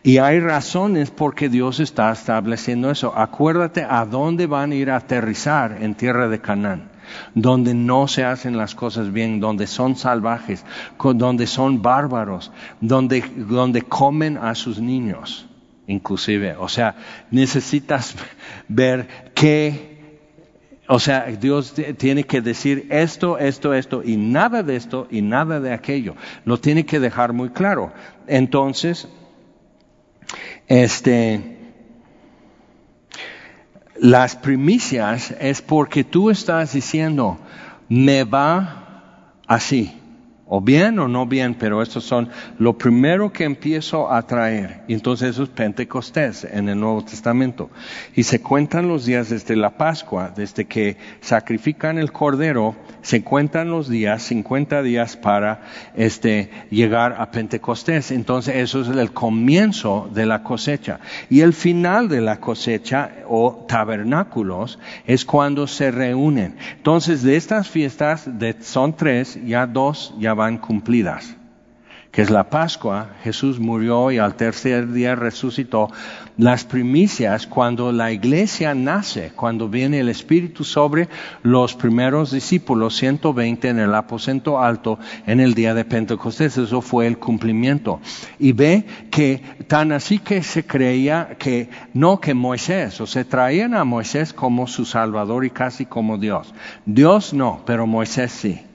[0.02, 3.12] Y hay razones porque Dios está estableciendo eso.
[3.16, 6.98] Acuérdate a dónde van a ir a aterrizar en tierra de Canaán
[7.34, 10.64] donde no se hacen las cosas bien, donde son salvajes,
[10.98, 15.46] donde son bárbaros, donde, donde comen a sus niños,
[15.86, 16.56] inclusive.
[16.56, 16.96] O sea,
[17.30, 18.14] necesitas
[18.68, 19.98] ver qué,
[20.86, 25.60] o sea, Dios tiene que decir esto, esto, esto, y nada de esto y nada
[25.60, 26.14] de aquello.
[26.44, 27.92] Lo tiene que dejar muy claro.
[28.26, 29.08] Entonces,
[30.68, 31.58] este,
[33.96, 37.38] las primicias es porque tú estás diciendo,
[37.88, 39.97] me va así.
[40.50, 44.80] O bien o no bien, pero estos son lo primero que empiezo a traer.
[44.88, 47.68] Entonces eso es Pentecostés en el Nuevo Testamento.
[48.14, 53.70] Y se cuentan los días desde la Pascua, desde que sacrifican el cordero, se cuentan
[53.70, 55.60] los días, 50 días para
[55.94, 58.10] este, llegar a Pentecostés.
[58.10, 61.00] Entonces eso es el comienzo de la cosecha.
[61.28, 66.56] Y el final de la cosecha o tabernáculos es cuando se reúnen.
[66.76, 68.30] Entonces de estas fiestas,
[68.60, 71.36] son tres, ya dos ya van cumplidas,
[72.12, 75.90] que es la Pascua, Jesús murió y al tercer día resucitó.
[76.36, 81.08] Las primicias, cuando la iglesia nace, cuando viene el Espíritu sobre
[81.42, 87.08] los primeros discípulos, 120 en el aposento alto en el día de Pentecostés, eso fue
[87.08, 88.00] el cumplimiento.
[88.38, 93.74] Y ve que tan así que se creía que no que Moisés, o se traían
[93.74, 96.54] a Moisés como su Salvador y casi como Dios.
[96.86, 98.67] Dios no, pero Moisés sí.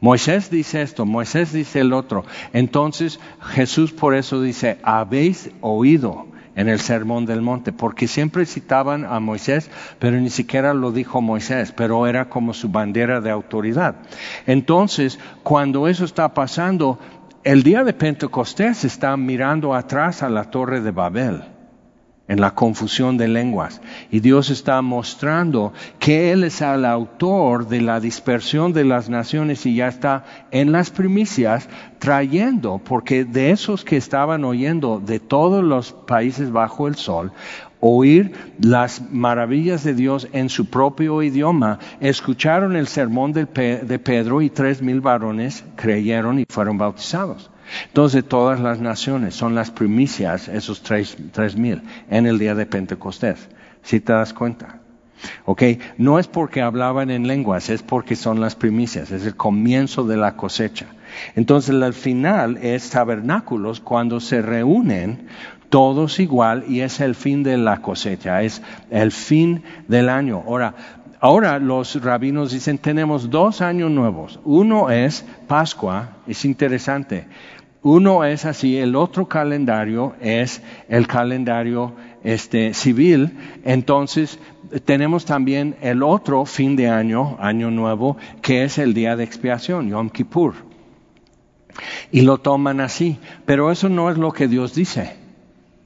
[0.00, 2.24] Moisés dice esto, Moisés dice el otro.
[2.52, 9.04] Entonces Jesús por eso dice, habéis oído en el Sermón del Monte, porque siempre citaban
[9.04, 13.94] a Moisés, pero ni siquiera lo dijo Moisés, pero era como su bandera de autoridad.
[14.44, 16.98] Entonces, cuando eso está pasando,
[17.44, 21.57] el día de Pentecostés está mirando atrás a la torre de Babel.
[22.28, 23.80] En la confusión de lenguas.
[24.10, 29.64] Y Dios está mostrando que Él es el autor de la dispersión de las naciones
[29.66, 35.64] y ya está en las primicias trayendo, porque de esos que estaban oyendo de todos
[35.64, 37.32] los países bajo el sol,
[37.80, 44.50] oír las maravillas de Dios en su propio idioma, escucharon el sermón de Pedro y
[44.50, 47.50] tres mil varones creyeron y fueron bautizados.
[47.86, 53.48] Entonces todas las naciones son las primicias, esos tres, mil, en el día de Pentecostés.
[53.82, 54.80] Si te das cuenta.
[55.46, 55.62] ¿Ok?
[55.96, 60.16] No es porque hablaban en lenguas, es porque son las primicias, es el comienzo de
[60.16, 60.86] la cosecha.
[61.34, 65.26] Entonces al final es tabernáculos cuando se reúnen
[65.68, 70.42] todos igual y es el fin de la cosecha, es el fin del año.
[70.46, 70.74] Ahora,
[71.20, 74.40] ahora los rabinos dicen tenemos dos años nuevos.
[74.44, 77.26] Uno es Pascua, es interesante.
[77.82, 81.92] Uno es así, el otro calendario es el calendario
[82.24, 83.36] este, civil.
[83.64, 84.38] Entonces,
[84.84, 89.88] tenemos también el otro fin de año, año nuevo, que es el día de expiación,
[89.90, 90.54] Yom Kippur.
[92.10, 93.18] Y lo toman así.
[93.46, 95.17] Pero eso no es lo que Dios dice.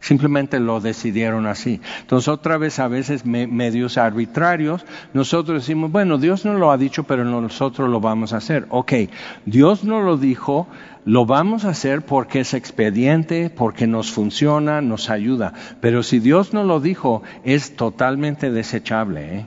[0.03, 1.81] Simplemente lo decidieron así.
[2.01, 4.85] Entonces, otra vez, a veces medios arbitrarios,
[5.15, 8.67] nosotros decimos, bueno, Dios no lo ha dicho, pero nosotros lo vamos a hacer.
[8.71, 8.95] Ok,
[9.47, 10.67] Dios no lo dijo,
[11.05, 15.53] lo vamos a hacer porque es expediente, porque nos funciona, nos ayuda.
[15.81, 19.37] Pero si Dios no lo dijo, es totalmente desechable.
[19.37, 19.47] ¿eh?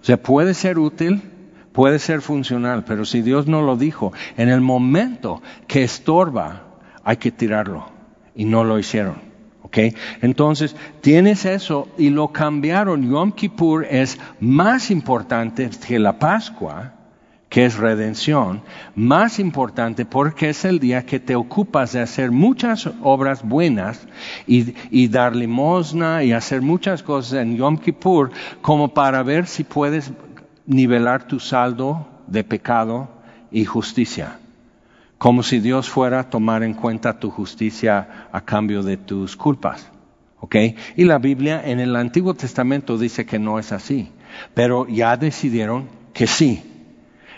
[0.00, 1.22] O sea, puede ser útil,
[1.70, 6.64] puede ser funcional, pero si Dios no lo dijo, en el momento que estorba,
[7.04, 7.86] hay que tirarlo.
[8.34, 9.35] Y no lo hicieron.
[10.22, 13.08] Entonces, tienes eso y lo cambiaron.
[13.10, 16.92] Yom Kippur es más importante que la Pascua,
[17.48, 18.62] que es redención,
[18.94, 24.06] más importante porque es el día que te ocupas de hacer muchas obras buenas
[24.46, 28.30] y, y dar limosna y hacer muchas cosas en Yom Kippur
[28.62, 30.12] como para ver si puedes
[30.66, 33.08] nivelar tu saldo de pecado
[33.52, 34.38] y justicia
[35.18, 39.90] como si Dios fuera a tomar en cuenta tu justicia a cambio de tus culpas.
[40.40, 40.56] ¿Ok?
[40.96, 44.10] Y la Biblia en el Antiguo Testamento dice que no es así,
[44.54, 46.62] pero ya decidieron que sí.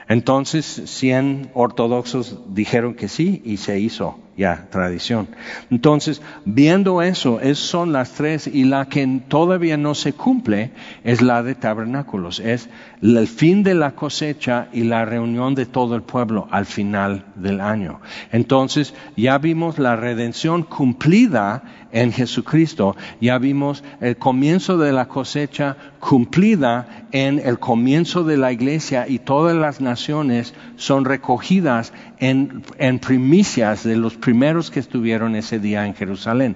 [0.09, 5.29] Entonces, cien ortodoxos dijeron que sí y se hizo ya tradición.
[5.69, 10.71] Entonces, viendo eso, esas son las tres y la que todavía no se cumple
[11.03, 12.71] es la de tabernáculos, es
[13.03, 17.61] el fin de la cosecha y la reunión de todo el pueblo al final del
[17.61, 18.01] año.
[18.31, 25.77] Entonces, ya vimos la redención cumplida en Jesucristo, ya vimos el comienzo de la cosecha
[26.01, 32.99] cumplida en el comienzo de la iglesia y todas las naciones son recogidas en, en
[32.99, 36.55] primicias de los primeros que estuvieron ese día en Jerusalén.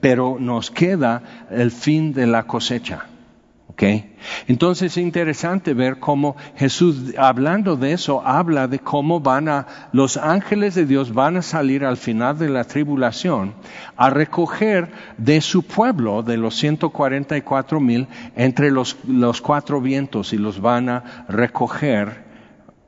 [0.00, 3.10] Pero nos queda el fin de la cosecha.
[4.46, 10.16] Entonces es interesante ver cómo Jesús, hablando de eso, habla de cómo van a, los
[10.16, 13.54] ángeles de Dios van a salir al final de la tribulación
[13.96, 18.06] a recoger de su pueblo, de los 144 mil,
[18.36, 22.29] entre los, los cuatro vientos y los van a recoger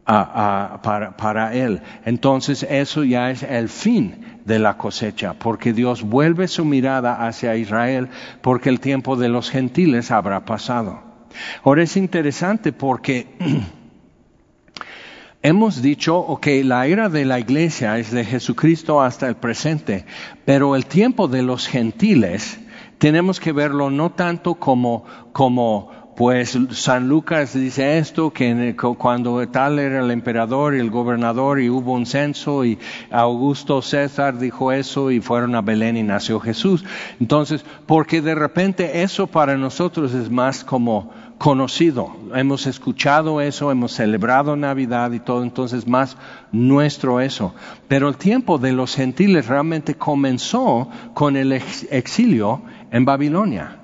[0.04, 1.80] para, Él.
[2.04, 7.56] Entonces eso ya es el fin de la cosecha, porque Dios vuelve su mirada hacia
[7.56, 8.08] Israel,
[8.40, 11.00] porque el tiempo de los gentiles habrá pasado.
[11.64, 13.28] Ahora es interesante porque
[15.42, 20.04] hemos dicho, ok, la era de la iglesia es de Jesucristo hasta el presente,
[20.44, 22.58] pero el tiempo de los gentiles
[22.98, 29.78] tenemos que verlo no tanto como, como pues San Lucas dice esto, que cuando tal
[29.78, 32.78] era el emperador y el gobernador y hubo un censo y
[33.10, 36.84] Augusto César dijo eso y fueron a Belén y nació Jesús.
[37.18, 43.92] Entonces, porque de repente eso para nosotros es más como conocido, hemos escuchado eso, hemos
[43.92, 46.16] celebrado Navidad y todo, entonces más
[46.52, 47.52] nuestro eso.
[47.88, 53.81] Pero el tiempo de los gentiles realmente comenzó con el exilio en Babilonia.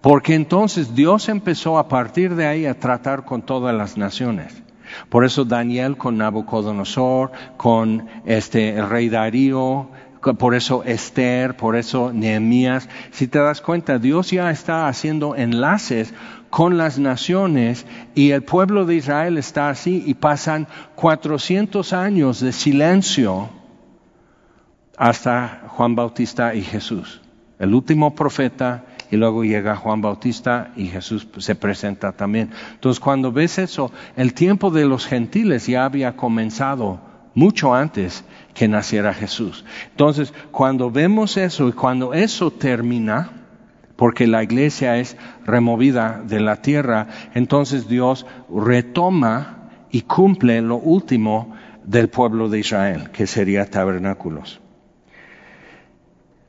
[0.00, 4.62] Porque entonces Dios empezó a partir de ahí a tratar con todas las naciones.
[5.08, 9.88] Por eso Daniel con Nabucodonosor, con este el rey Darío,
[10.20, 12.88] por eso Esther, por eso Nehemías.
[13.10, 16.12] Si te das cuenta, Dios ya está haciendo enlaces
[16.50, 22.52] con las naciones y el pueblo de Israel está así y pasan 400 años de
[22.52, 23.50] silencio
[24.96, 27.20] hasta Juan Bautista y Jesús,
[27.58, 32.50] el último profeta y luego llega Juan Bautista y Jesús se presenta también.
[32.74, 37.00] Entonces cuando ves eso, el tiempo de los gentiles ya había comenzado
[37.34, 39.64] mucho antes que naciera Jesús.
[39.90, 43.30] Entonces cuando vemos eso y cuando eso termina,
[43.96, 51.54] porque la iglesia es removida de la tierra, entonces Dios retoma y cumple lo último
[51.84, 54.60] del pueblo de Israel, que sería tabernáculos.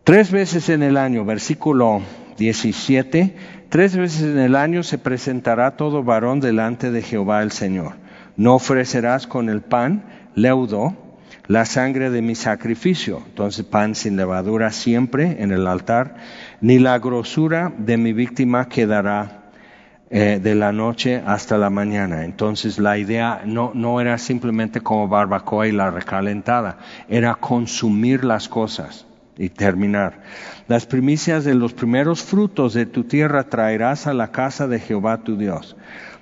[0.04, 2.02] Tres veces en el año, versículo
[2.38, 3.36] 17,
[3.70, 7.94] tres veces en el año se presentará todo varón delante de Jehová el Señor.
[8.36, 10.04] No ofrecerás con el pan
[10.36, 10.96] leudo
[11.48, 16.18] la sangre de mi sacrificio, entonces pan sin levadura siempre en el altar,
[16.62, 19.52] ni la grosura de mi víctima quedará
[20.10, 22.26] eh, de la noche hasta la mañana.
[22.26, 26.78] Entonces la idea no, no era simplemente como barbacoa y la recalentada,
[27.10, 29.07] era consumir las cosas
[29.38, 30.22] y terminar.
[30.68, 35.24] Las primicias de los primeros frutos de tu tierra traerás a la casa de Jehová
[35.24, 35.76] tu Dios.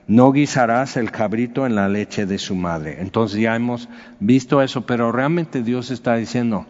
[0.07, 2.97] No guisarás el cabrito en la leche de su madre.
[2.99, 3.89] Entonces ya hemos
[4.19, 6.67] visto eso, pero realmente Dios está diciendo,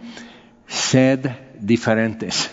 [0.67, 1.29] sed
[1.59, 2.51] diferentes.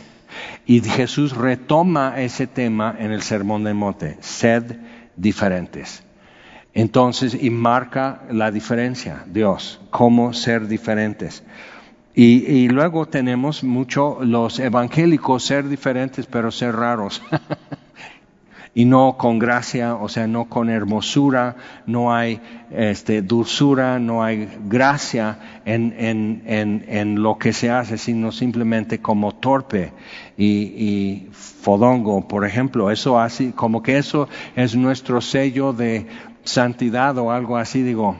[0.66, 4.76] Y Jesús retoma ese tema en el Sermón del Monte, sed
[5.16, 6.02] diferentes.
[6.74, 11.44] Entonces, y marca la diferencia, Dios, cómo ser diferentes.
[12.14, 17.22] Y, y, luego tenemos mucho los evangélicos ser diferentes, pero ser raros.
[18.74, 21.56] y no con gracia, o sea, no con hermosura,
[21.86, 22.40] no hay
[22.70, 29.00] este, dulzura, no hay gracia en, en, en, en lo que se hace, sino simplemente
[29.00, 29.92] como torpe
[30.36, 32.90] y, y fodongo, por ejemplo.
[32.90, 36.06] Eso así, como que eso es nuestro sello de
[36.44, 38.16] santidad o algo así, digo,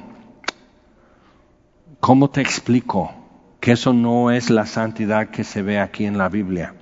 [2.01, 3.22] ¿cómo te explico?
[3.63, 6.75] Que eso no es la santidad que se ve aquí en la Biblia.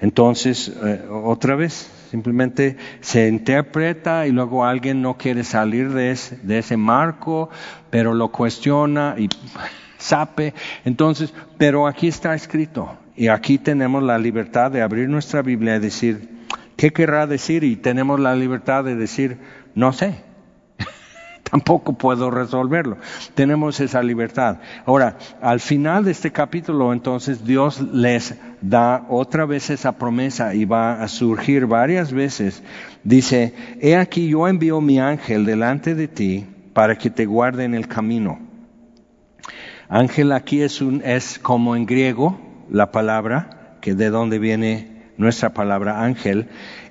[0.00, 6.36] Entonces, eh, otra vez, Simplemente se interpreta y luego alguien no quiere salir de ese,
[6.36, 7.50] de ese marco,
[7.90, 9.28] pero lo cuestiona y
[9.98, 10.54] sabe.
[10.84, 15.80] Entonces, pero aquí está escrito y aquí tenemos la libertad de abrir nuestra Biblia y
[15.80, 16.28] decir,
[16.76, 17.64] ¿qué querrá decir?
[17.64, 19.38] Y tenemos la libertad de decir,
[19.74, 20.25] no sé
[21.50, 22.98] tampoco puedo resolverlo.
[23.34, 24.58] Tenemos esa libertad.
[24.84, 30.64] Ahora, al final de este capítulo, entonces Dios les da otra vez esa promesa y
[30.64, 32.62] va a surgir varias veces.
[33.04, 37.74] Dice, he aquí yo envío mi ángel delante de ti para que te guarde en
[37.74, 38.40] el camino.
[39.88, 42.38] Ángel aquí es, un, es como en griego
[42.68, 46.48] la palabra, que de donde viene nuestra palabra ángel,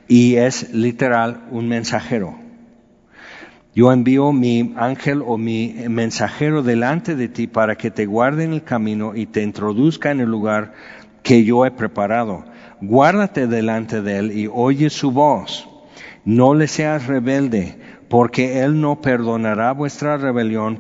[0.07, 2.44] y es literal un mensajero
[3.75, 8.53] yo envío mi ángel o mi mensajero delante de ti para que te guarde en
[8.53, 10.73] el camino y te introduzca en el lugar
[11.21, 12.45] que yo he preparado.
[12.79, 15.67] Guárdate delante de él y oye su voz.
[16.23, 17.77] No le seas rebelde,
[18.15, 20.79] porque Él no perdonará vuestra rebelión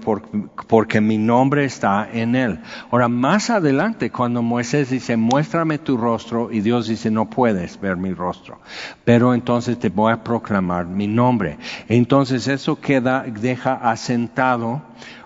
[0.69, 2.61] porque mi nombre está en Él.
[2.89, 7.97] Ahora, más adelante, cuando Moisés dice, muéstrame tu rostro, y Dios dice, no puedes ver
[7.97, 8.59] mi rostro,
[9.03, 11.57] pero entonces te voy a proclamar mi nombre.
[11.89, 14.83] Entonces eso queda, deja asentado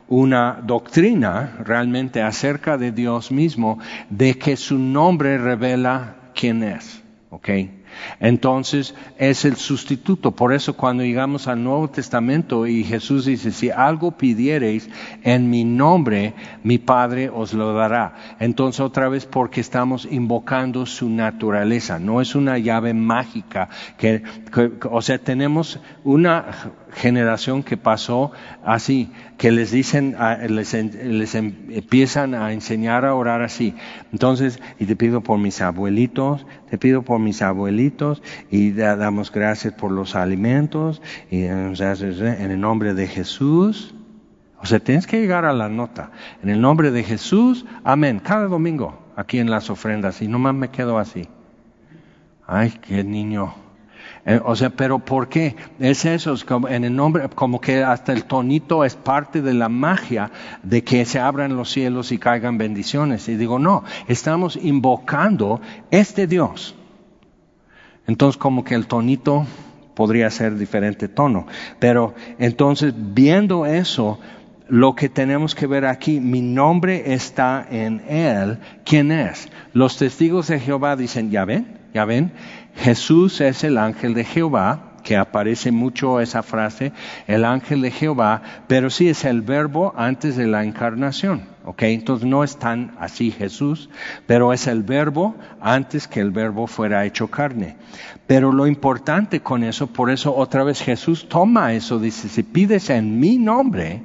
[0.07, 3.78] una doctrina realmente acerca de Dios mismo,
[4.10, 7.03] de que su nombre revela quién es.
[7.30, 7.49] ¿ok?
[8.20, 10.32] Entonces es el sustituto.
[10.32, 14.89] Por eso cuando llegamos al Nuevo Testamento y Jesús dice, si algo pidiereis
[15.24, 16.34] en mi nombre,
[16.64, 18.16] mi Padre os lo dará.
[18.39, 22.00] Entonces otra vez porque estamos invocando su naturaleza.
[22.00, 24.24] No es una llave mágica que,
[24.89, 26.45] o sea, tenemos una
[26.92, 28.32] generación que pasó
[28.64, 30.16] así, que les dicen,
[30.48, 33.76] les, em, empiezan a enseñar a orar así.
[34.12, 39.74] Entonces, y te pido por mis abuelitos, te pido por mis abuelitos, y damos gracias
[39.74, 43.96] por los alimentos, y en el nombre de Jesús.
[44.62, 46.12] O sea, tienes que llegar a la nota.
[46.44, 48.20] En el nombre de Jesús, amén.
[48.20, 51.30] Cada domingo, aquí en las ofrendas, y nomás me quedo así.
[52.46, 53.68] Ay, qué niño
[54.26, 55.55] eh, o sea, pero ¿por qué?
[55.80, 59.53] Es eso, es como en el nombre, como que hasta el tonito es parte de
[59.53, 63.28] la magia de que se abran los cielos y caigan bendiciones.
[63.30, 65.61] Y digo, no, estamos invocando
[65.91, 66.76] este Dios.
[68.07, 69.45] Entonces, como que el tonito
[69.95, 71.47] podría ser diferente tono.
[71.80, 74.20] Pero entonces, viendo eso,
[74.67, 78.59] lo que tenemos que ver aquí, mi nombre está en Él.
[78.86, 79.49] ¿Quién es?
[79.74, 82.32] Los testigos de Jehová dicen, ya ven, ya ven,
[82.76, 86.92] Jesús es el ángel de Jehová, que aparece mucho esa frase,
[87.28, 91.44] el ángel de Jehová, pero sí es el verbo antes de la encarnación.
[91.70, 91.84] ¿ok?
[91.84, 93.90] Entonces no es tan así Jesús,
[94.26, 97.78] pero es el verbo antes que el verbo fuera hecho carne.
[98.28, 102.90] Pero lo importante con eso, por eso otra vez Jesús toma eso, dice, si pides
[102.90, 104.02] en mi nombre,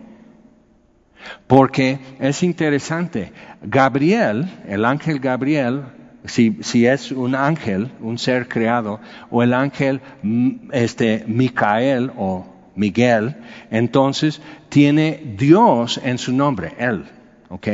[1.47, 3.33] porque es interesante,
[3.63, 5.85] Gabriel, el ángel Gabriel,
[6.25, 9.01] si, si, es un ángel, un ser creado,
[9.31, 12.47] o el ángel mm, este, Micael o
[12.77, 13.37] Miguel,
[13.71, 17.05] entonces tiene Dios en su nombre, él,
[17.49, 17.69] ¿ok?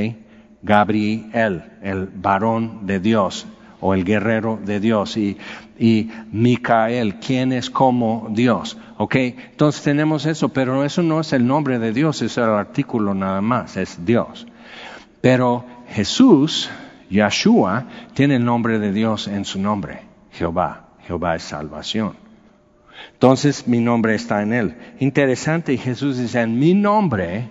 [0.63, 3.47] Gabriel, el varón de Dios
[3.81, 5.39] o el guerrero de Dios y,
[5.79, 9.17] y Micael, quien es como Dios, ¿ok?
[9.17, 13.41] Entonces tenemos eso, pero eso no es el nombre de Dios, es el artículo nada
[13.41, 14.47] más, es Dios.
[15.23, 16.71] Pero Jesús,
[17.11, 22.15] Yeshua, tiene el nombre de Dios en su nombre, Jehová, Jehová es salvación.
[23.13, 24.77] Entonces mi nombre está en él.
[25.01, 27.51] Interesante, Jesús dice, en mi nombre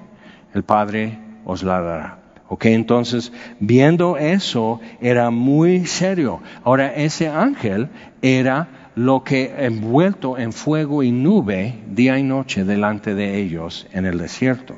[0.53, 2.19] el Padre os la dará.
[2.51, 6.41] Ok, entonces, viendo eso, era muy serio.
[6.63, 7.89] Ahora, ese ángel
[8.23, 14.07] era lo que envuelto en fuego y nube día y noche delante de ellos en
[14.07, 14.75] el desierto.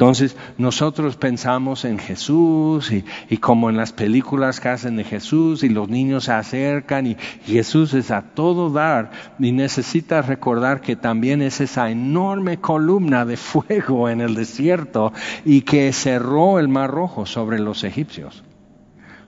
[0.00, 5.68] Entonces nosotros pensamos en Jesús y, como en las películas que hacen de Jesús y
[5.68, 11.42] los niños se acercan y, Jesús es a todo dar y necesita recordar que también
[11.42, 15.12] es esa enorme columna de fuego en el desierto
[15.44, 18.42] y que cerró el mar rojo sobre los egipcios.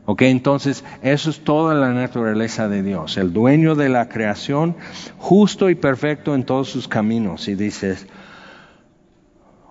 [0.07, 4.77] Ok, entonces eso es toda la naturaleza de Dios, el dueño de la creación,
[5.18, 7.47] justo y perfecto en todos sus caminos.
[7.49, 8.07] Y dices,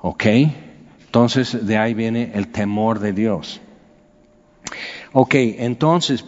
[0.03, 0.25] ok,
[1.11, 3.59] entonces de ahí viene el temor de Dios.
[5.11, 6.23] Ok, entonces,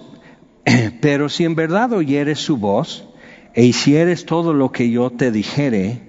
[1.02, 3.08] pero si en verdad oyeres su voz
[3.54, 6.02] e hicieres todo lo que yo te dijere,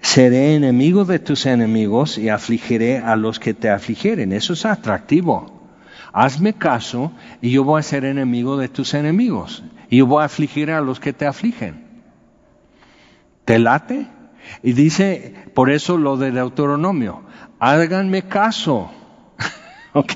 [0.00, 4.32] seré enemigo de tus enemigos y afligiré a los que te afligieren.
[4.32, 5.60] Eso es atractivo.
[6.10, 10.24] Hazme caso y yo voy a ser enemigo de tus enemigos y yo voy a
[10.24, 11.84] afligir a los que te afligen.
[13.44, 14.06] ¿Te late?
[14.62, 17.28] Y dice, por eso lo del Deuteronomio,
[17.58, 18.90] háganme caso.
[19.92, 20.12] ¿Ok?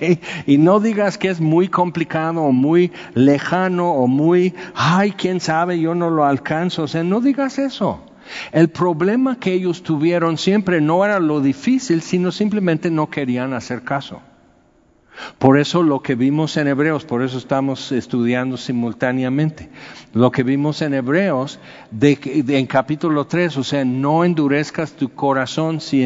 [0.47, 5.81] Y no digas que es muy complicado o muy lejano o muy, ay, quién sabe,
[5.81, 6.85] yo no lo alcanzo.
[6.85, 8.05] O sea, no digas eso.
[8.53, 13.83] El problema que ellos tuvieron siempre no era lo difícil, sino simplemente no querían hacer
[13.83, 14.21] caso.
[15.39, 19.69] Por eso lo que vimos en Hebreos, por eso estamos estudiando simultáneamente,
[20.15, 21.59] lo que vimos en Hebreos
[22.01, 26.05] en capítulo 3, o sea, no endurezcas tu corazón si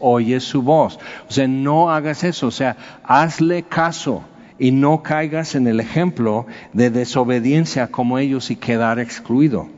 [0.00, 0.98] oyes su voz,
[1.28, 4.24] o sea, no hagas eso, o sea, hazle caso
[4.58, 9.68] y no caigas en el ejemplo de desobediencia como ellos y quedar excluido.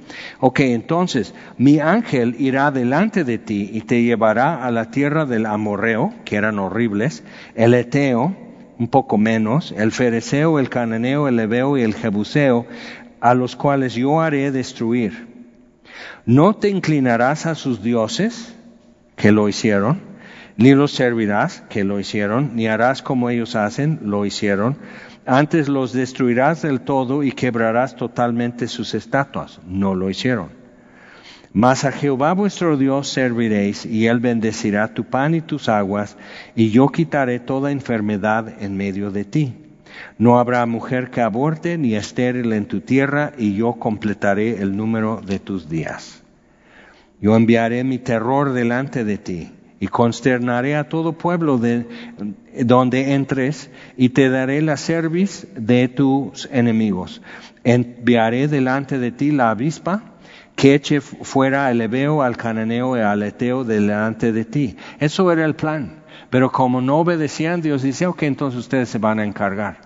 [0.41, 5.47] Ok, entonces, mi ángel irá delante de ti y te llevará a la tierra del
[5.47, 7.24] amorreo, que eran horribles,
[7.55, 8.37] el eteo,
[8.79, 12.66] un poco menos, el fereceo, el cananeo, el leveo y el jebuseo,
[13.20, 15.35] a los cuales yo haré destruir.
[16.27, 18.55] No te inclinarás a sus dioses,
[19.16, 20.16] que lo hicieron,
[20.57, 24.76] ni los servirás, que lo hicieron, ni harás como ellos hacen, lo hicieron.
[25.26, 30.48] Antes los destruirás del todo y quebrarás totalmente sus estatuas, no lo hicieron.
[31.52, 36.16] Mas a Jehová vuestro Dios serviréis, y él bendecirá tu pan y tus aguas,
[36.54, 39.54] y yo quitaré toda enfermedad en medio de ti.
[40.18, 45.22] No habrá mujer que aborte ni estéril en tu tierra, y yo completaré el número
[45.24, 46.22] de tus días.
[47.20, 49.50] Yo enviaré mi terror delante de ti,
[49.81, 51.87] y consternaré a todo pueblo de
[52.64, 57.22] donde entres, y te daré la cerviz de tus enemigos.
[57.64, 60.03] Enviaré delante de ti la avispa,
[60.55, 64.77] que eche fuera al Ebeo, al Cananeo y al Eteo delante de ti.
[64.99, 66.03] Eso era el plan.
[66.31, 69.86] Pero como no obedecían, Dios dice, ok, entonces ustedes se van a encargar.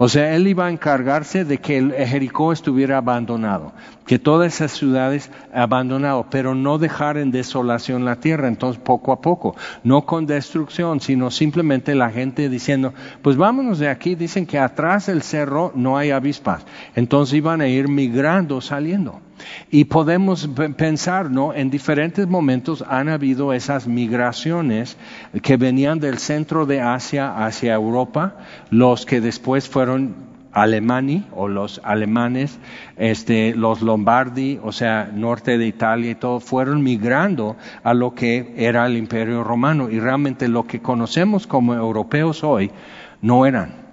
[0.00, 3.72] O sea, él iba a encargarse de que el Jericó estuviera abandonado,
[4.06, 8.46] que todas esas ciudades abandonado, pero no dejar en desolación la tierra.
[8.46, 13.88] Entonces, poco a poco, no con destrucción, sino simplemente la gente diciendo, pues vámonos de
[13.88, 14.14] aquí.
[14.14, 16.64] Dicen que atrás del cerro no hay avispas.
[16.94, 19.20] Entonces iban a ir migrando, saliendo.
[19.70, 21.54] Y podemos pensar, ¿no?
[21.54, 24.96] En diferentes momentos han habido esas migraciones
[25.42, 28.36] que venían del centro de Asia hacia Europa,
[28.70, 32.58] los que después fueron alemani o los alemanes,
[32.96, 38.54] este, los lombardi, o sea, norte de Italia y todo, fueron migrando a lo que
[38.56, 42.70] era el imperio romano y realmente lo que conocemos como europeos hoy
[43.20, 43.88] no eran.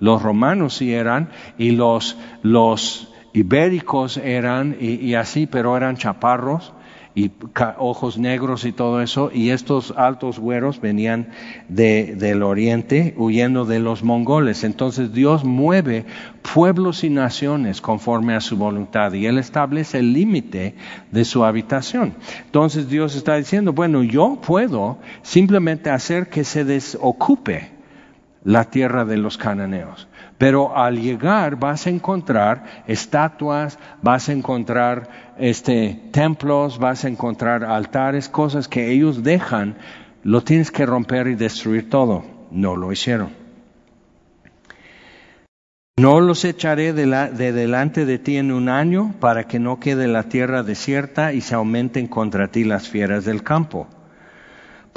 [0.00, 6.72] Los romanos sí eran y los, los ibéricos eran y, así, pero eran chaparros
[7.14, 7.32] y
[7.78, 11.30] ojos negros y todo eso, y estos altos güeros venían
[11.68, 14.62] de, del oriente huyendo de los mongoles.
[14.62, 16.06] Entonces Dios mueve
[16.54, 20.76] pueblos y naciones conforme a su voluntad y Él establece el límite
[21.10, 22.14] de su habitación.
[22.44, 27.72] Entonces Dios está diciendo, bueno, yo puedo simplemente hacer que se desocupe
[28.44, 30.08] la tierra de los cananeos
[30.38, 37.64] Pero al llegar vas a encontrar estatuas, vas a encontrar este, templos, vas a encontrar
[37.64, 39.76] altares, cosas que ellos dejan,
[40.22, 42.24] lo tienes que romper y destruir todo.
[42.52, 43.30] No lo hicieron.
[45.98, 50.06] No los echaré de, de, delante de ti en un año para que no quede
[50.06, 53.88] la tierra desierta y se aumenten contra ti las fieras del campo.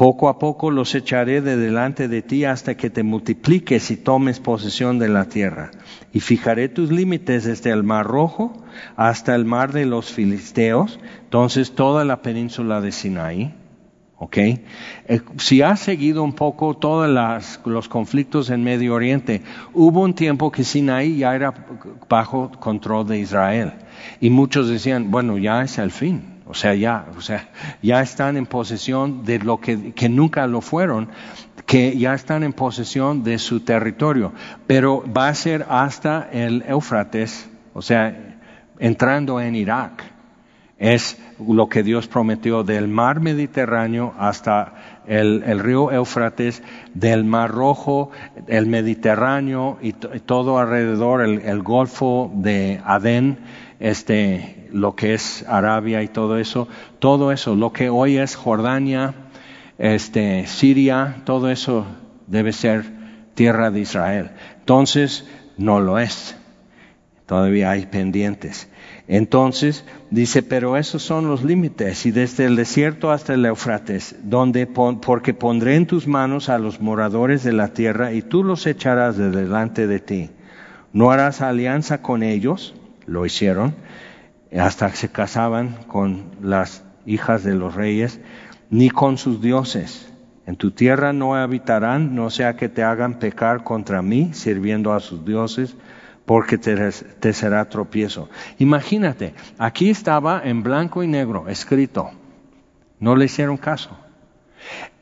[0.02, 4.40] Poco a poco los echaré de delante de ti hasta que te multipliques y tomes
[4.40, 5.70] posesión de la tierra.
[6.12, 8.52] Y fijaré tus límites desde el mar rojo
[8.96, 13.54] hasta el mar de los filisteos, entonces toda la península de Sinaí.
[14.18, 14.38] ¿Ok?
[14.38, 14.60] Eh,
[15.38, 17.08] si has seguido un poco todos
[17.66, 21.54] los conflictos en Medio Oriente, hubo un tiempo que Sinaí ya era
[22.10, 23.74] bajo control de Israel.
[24.20, 26.31] Y muchos decían, bueno, ya es el fin.
[26.52, 27.48] O sea, ya, o sea,
[27.82, 31.08] ya están en posesión de lo que, que nunca lo fueron,
[31.66, 34.34] que ya están en posesión de su territorio.
[34.68, 38.38] Pero va a ser hasta el Éufrates, o sea,
[38.80, 40.04] entrando en Irak.
[40.78, 44.74] Es lo que Dios prometió del mar Mediterráneo hasta
[45.08, 46.62] el, río Éufrates,
[46.94, 48.12] del mar Rojo,
[48.48, 53.40] el Mediterráneo y, todo alrededor, el, el Golfo de Adén,
[53.80, 56.68] este, lo que es Arabia y todo eso,
[57.00, 59.14] todo eso, lo que hoy es Jordania,
[59.78, 61.86] este, Siria, todo eso
[62.28, 62.86] debe ser
[63.34, 64.32] tierra de Israel.
[64.60, 65.26] Entonces,
[65.58, 66.36] no lo es.
[67.26, 68.68] Todavía hay pendientes.
[69.08, 74.68] Entonces, dice, pero esos son los límites, y desde el desierto hasta el Eufrates, donde,
[74.68, 79.18] porque pondré en tus manos a los moradores de la tierra, y tú los echarás
[79.18, 80.30] de delante de ti.
[80.94, 82.74] No harás alianza con ellos,
[83.06, 83.76] lo hicieron,
[84.60, 88.20] hasta se casaban con las hijas de los reyes,
[88.70, 90.12] ni con sus dioses.
[90.46, 95.00] En tu tierra no habitarán, no sea que te hagan pecar contra mí, sirviendo a
[95.00, 95.76] sus dioses,
[96.26, 98.30] porque te, será tropiezo.
[98.60, 102.12] Imagínate, aquí estaba en blanco y negro escrito,
[103.00, 103.98] no le hicieron caso.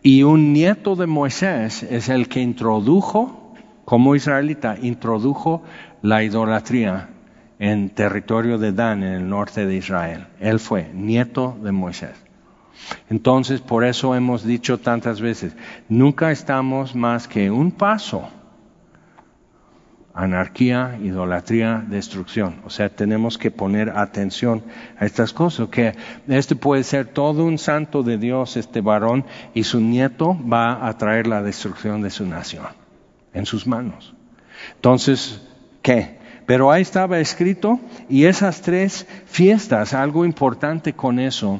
[0.01, 3.53] Y un nieto de Moisés es el que introdujo,
[3.85, 5.63] como israelita, introdujo
[6.01, 7.09] la idolatría
[7.59, 10.27] en territorio de Dan, en el norte de Israel.
[10.39, 12.15] Él fue nieto de Moisés.
[13.09, 15.55] Entonces, por eso hemos dicho tantas veces,
[15.89, 18.29] nunca estamos más que un paso.
[20.13, 22.61] Anarquía, idolatría, destrucción.
[22.65, 24.63] O sea, tenemos que poner atención
[24.97, 25.95] a estas cosas, que
[26.27, 30.97] este puede ser todo un santo de Dios, este varón, y su nieto va a
[30.97, 32.67] traer la destrucción de su nación
[33.33, 34.15] en sus manos.
[34.75, 35.41] Entonces,
[35.81, 36.18] ¿qué?
[36.49, 37.79] Pero ahí estaba escrito
[38.09, 41.59] y esas tres fiestas, algo importante con eso,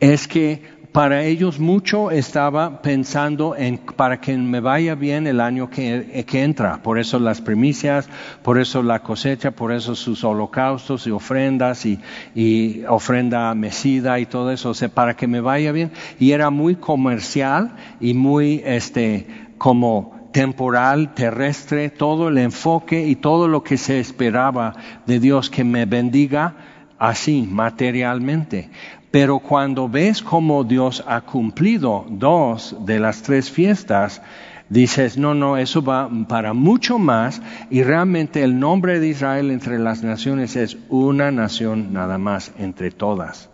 [0.00, 5.70] es que para ellos mucho estaba pensando en para que me vaya bien el año
[5.70, 6.82] que, entra.
[6.82, 8.08] Por eso las primicias,
[8.42, 12.00] por eso la cosecha, por eso sus holocaustos y ofrendas y,
[12.34, 14.70] y ofrenda mesida y todo eso.
[14.70, 15.92] O sea, para que me vaya bien.
[16.18, 23.48] Y era muy comercial y muy, este, como temporal, terrestre, todo el enfoque y todo
[23.48, 24.74] lo que se esperaba
[25.06, 26.56] de Dios que me bendiga
[26.98, 28.68] así, materialmente.
[29.10, 34.20] Pero cuando ves cómo Dios ha cumplido dos de las tres fiestas,
[34.68, 39.78] dices, no, no, eso va para mucho más y realmente el nombre de Israel entre
[39.78, 43.48] las naciones es una nación nada más entre todas.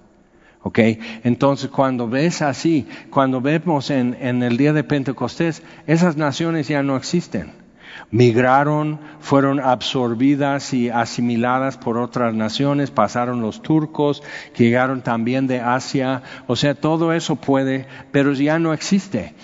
[0.62, 0.78] ¿Ok?
[1.24, 6.82] Entonces, cuando ves así, cuando vemos en, en, el día de Pentecostés, esas naciones ya
[6.82, 7.62] no existen.
[8.10, 14.22] Migraron, fueron absorbidas y asimiladas por otras naciones, pasaron los turcos,
[14.54, 19.34] que llegaron también de Asia, o sea, todo eso puede, pero ya no existe.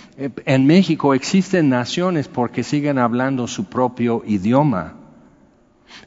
[0.44, 4.97] En México existen naciones porque siguen hablando su propio idioma.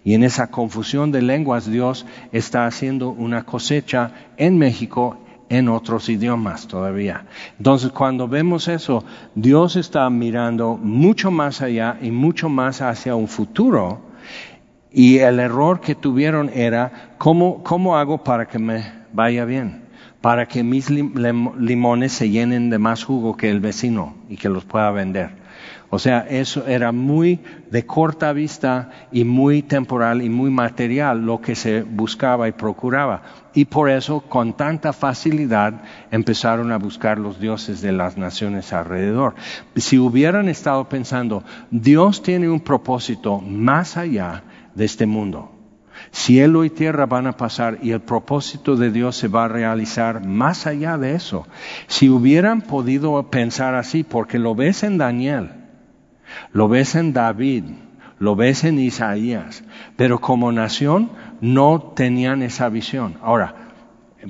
[0.04, 5.18] Y en esa confusión de lenguas Dios está haciendo una cosecha en México
[5.52, 7.26] en otros idiomas todavía.
[7.58, 9.04] Entonces, cuando vemos eso,
[9.36, 14.00] Dios está mirando mucho más allá y mucho más hacia un futuro.
[14.94, 19.84] Y el error que tuvieron era, ¿cómo, cómo hago para que me vaya bien?
[20.22, 24.64] Para que mis limones se llenen de más jugo que el vecino y que los
[24.64, 25.41] pueda vender.
[25.94, 31.42] O sea, eso era muy de corta vista y muy temporal y muy material lo
[31.42, 33.24] que se buscaba y procuraba.
[33.54, 39.36] Y por eso, con tanta facilidad, empezaron a buscar los dioses de las naciones alrededor.
[39.76, 45.52] Si hubieran estado pensando, Dios tiene un propósito más allá de este mundo.
[46.12, 50.26] Cielo y tierra van a pasar y el propósito de Dios se va a realizar
[50.26, 51.48] más allá de eso.
[51.88, 55.61] Si hubieran podido pensar así, porque lo ves en Daniel,
[56.54, 57.64] lo ves en David,
[58.20, 59.64] lo ves en Isaías,
[59.96, 61.12] pero como nación
[61.42, 63.18] no tenían esa visión.
[63.22, 63.56] Ahora,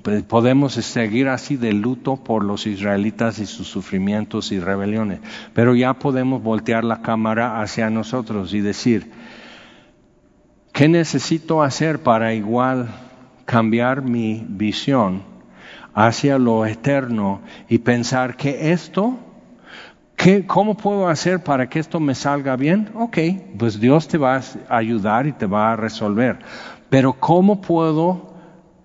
[0.03, 5.19] pues, podemos seguir así de luto por los israelitas y sus sufrimientos y rebeliones,
[5.53, 9.11] pero ya podemos voltear la cámara hacia nosotros y decir,
[10.71, 12.87] ¿qué necesito hacer para igual
[13.45, 15.23] cambiar mi visión
[15.93, 19.19] hacia lo eterno y pensar que esto,
[20.47, 22.89] ¿cómo puedo hacer para que esto me salga bien?
[22.95, 23.17] Ok,
[23.57, 26.39] pues Dios te va a ayudar y te va a resolver.
[26.89, 28.31] Pero ¿cómo puedo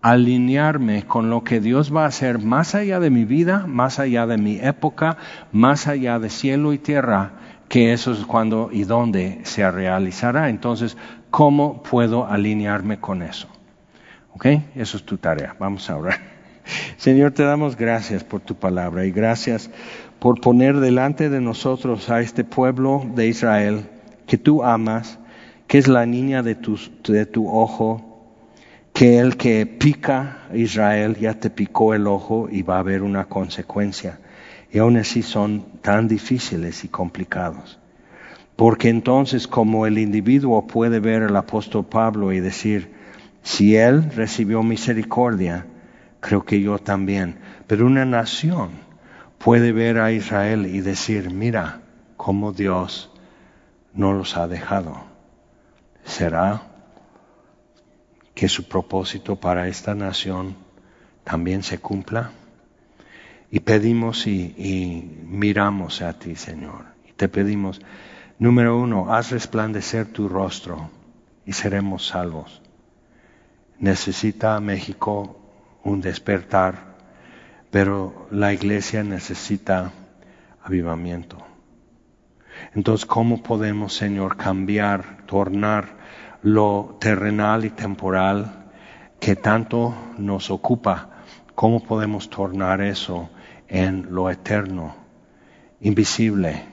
[0.01, 4.26] alinearme con lo que Dios va a hacer más allá de mi vida, más allá
[4.26, 5.16] de mi época,
[5.53, 7.32] más allá de cielo y tierra?
[7.68, 10.49] que eso es cuando y dónde se realizará.
[10.49, 10.97] Entonces,
[11.30, 13.49] ¿cómo puedo alinearme con eso?
[14.34, 14.47] ¿Ok?
[14.74, 15.57] Eso es tu tarea.
[15.59, 16.18] Vamos a orar.
[16.97, 19.70] Señor, te damos gracias por tu palabra y gracias
[20.19, 23.87] por poner delante de nosotros a este pueblo de Israel
[24.27, 25.19] que tú amas,
[25.67, 28.33] que es la niña de tu, ojo,
[28.93, 33.03] que el que pica a Israel ya te picó el ojo y va a haber
[33.03, 34.19] una consecuencia.
[34.73, 37.79] Y aún así son tan difíciles y complicados.
[38.57, 42.91] Porque entonces como el individuo puede ver al apóstol Pablo y decir,
[43.43, 45.67] si él recibió misericordia,
[46.21, 47.37] creo que yo también.
[47.67, 48.86] Pero una nación
[49.39, 51.80] puede ver a Israel y decir, mira
[52.16, 53.11] cómo Dios
[53.93, 55.05] no los ha dejado.
[56.05, 56.62] ¿Será
[58.34, 60.57] que su propósito para esta nación
[61.24, 62.32] también se cumpla?
[63.51, 66.84] Y pedimos y, miramos a ti, Señor.
[67.09, 67.80] Y te pedimos,
[68.39, 70.91] número uno, haz resplandecer tu rostro
[71.45, 72.61] y seremos salvos.
[73.78, 75.39] Necesita México
[75.84, 76.95] un despertar,
[77.77, 79.93] pero la iglesia necesita
[80.62, 81.37] avivamiento.
[82.74, 85.99] Entonces, ¿cómo podemos, Señor, cambiar, tornar
[86.41, 88.70] lo terrenal y temporal
[89.20, 91.22] que tanto nos ocupa?
[91.55, 93.29] ¿Cómo podemos tornar eso
[93.68, 94.97] en lo eterno,
[95.83, 96.64] invisible,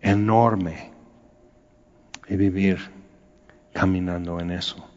[0.00, 0.90] enorme,
[2.26, 2.78] y vivir
[3.74, 4.89] caminando en eso?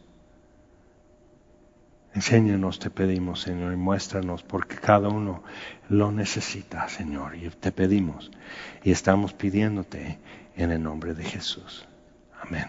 [2.14, 5.42] Enséñanos, te pedimos, Señor, y muéstranos, porque cada uno
[5.88, 8.30] lo necesita, Señor, y te pedimos,
[8.84, 10.18] y estamos pidiéndote
[10.56, 11.86] en el nombre de Jesús.
[12.40, 12.66] Amén.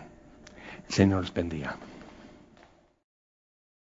[0.88, 1.78] Señor les bendiga.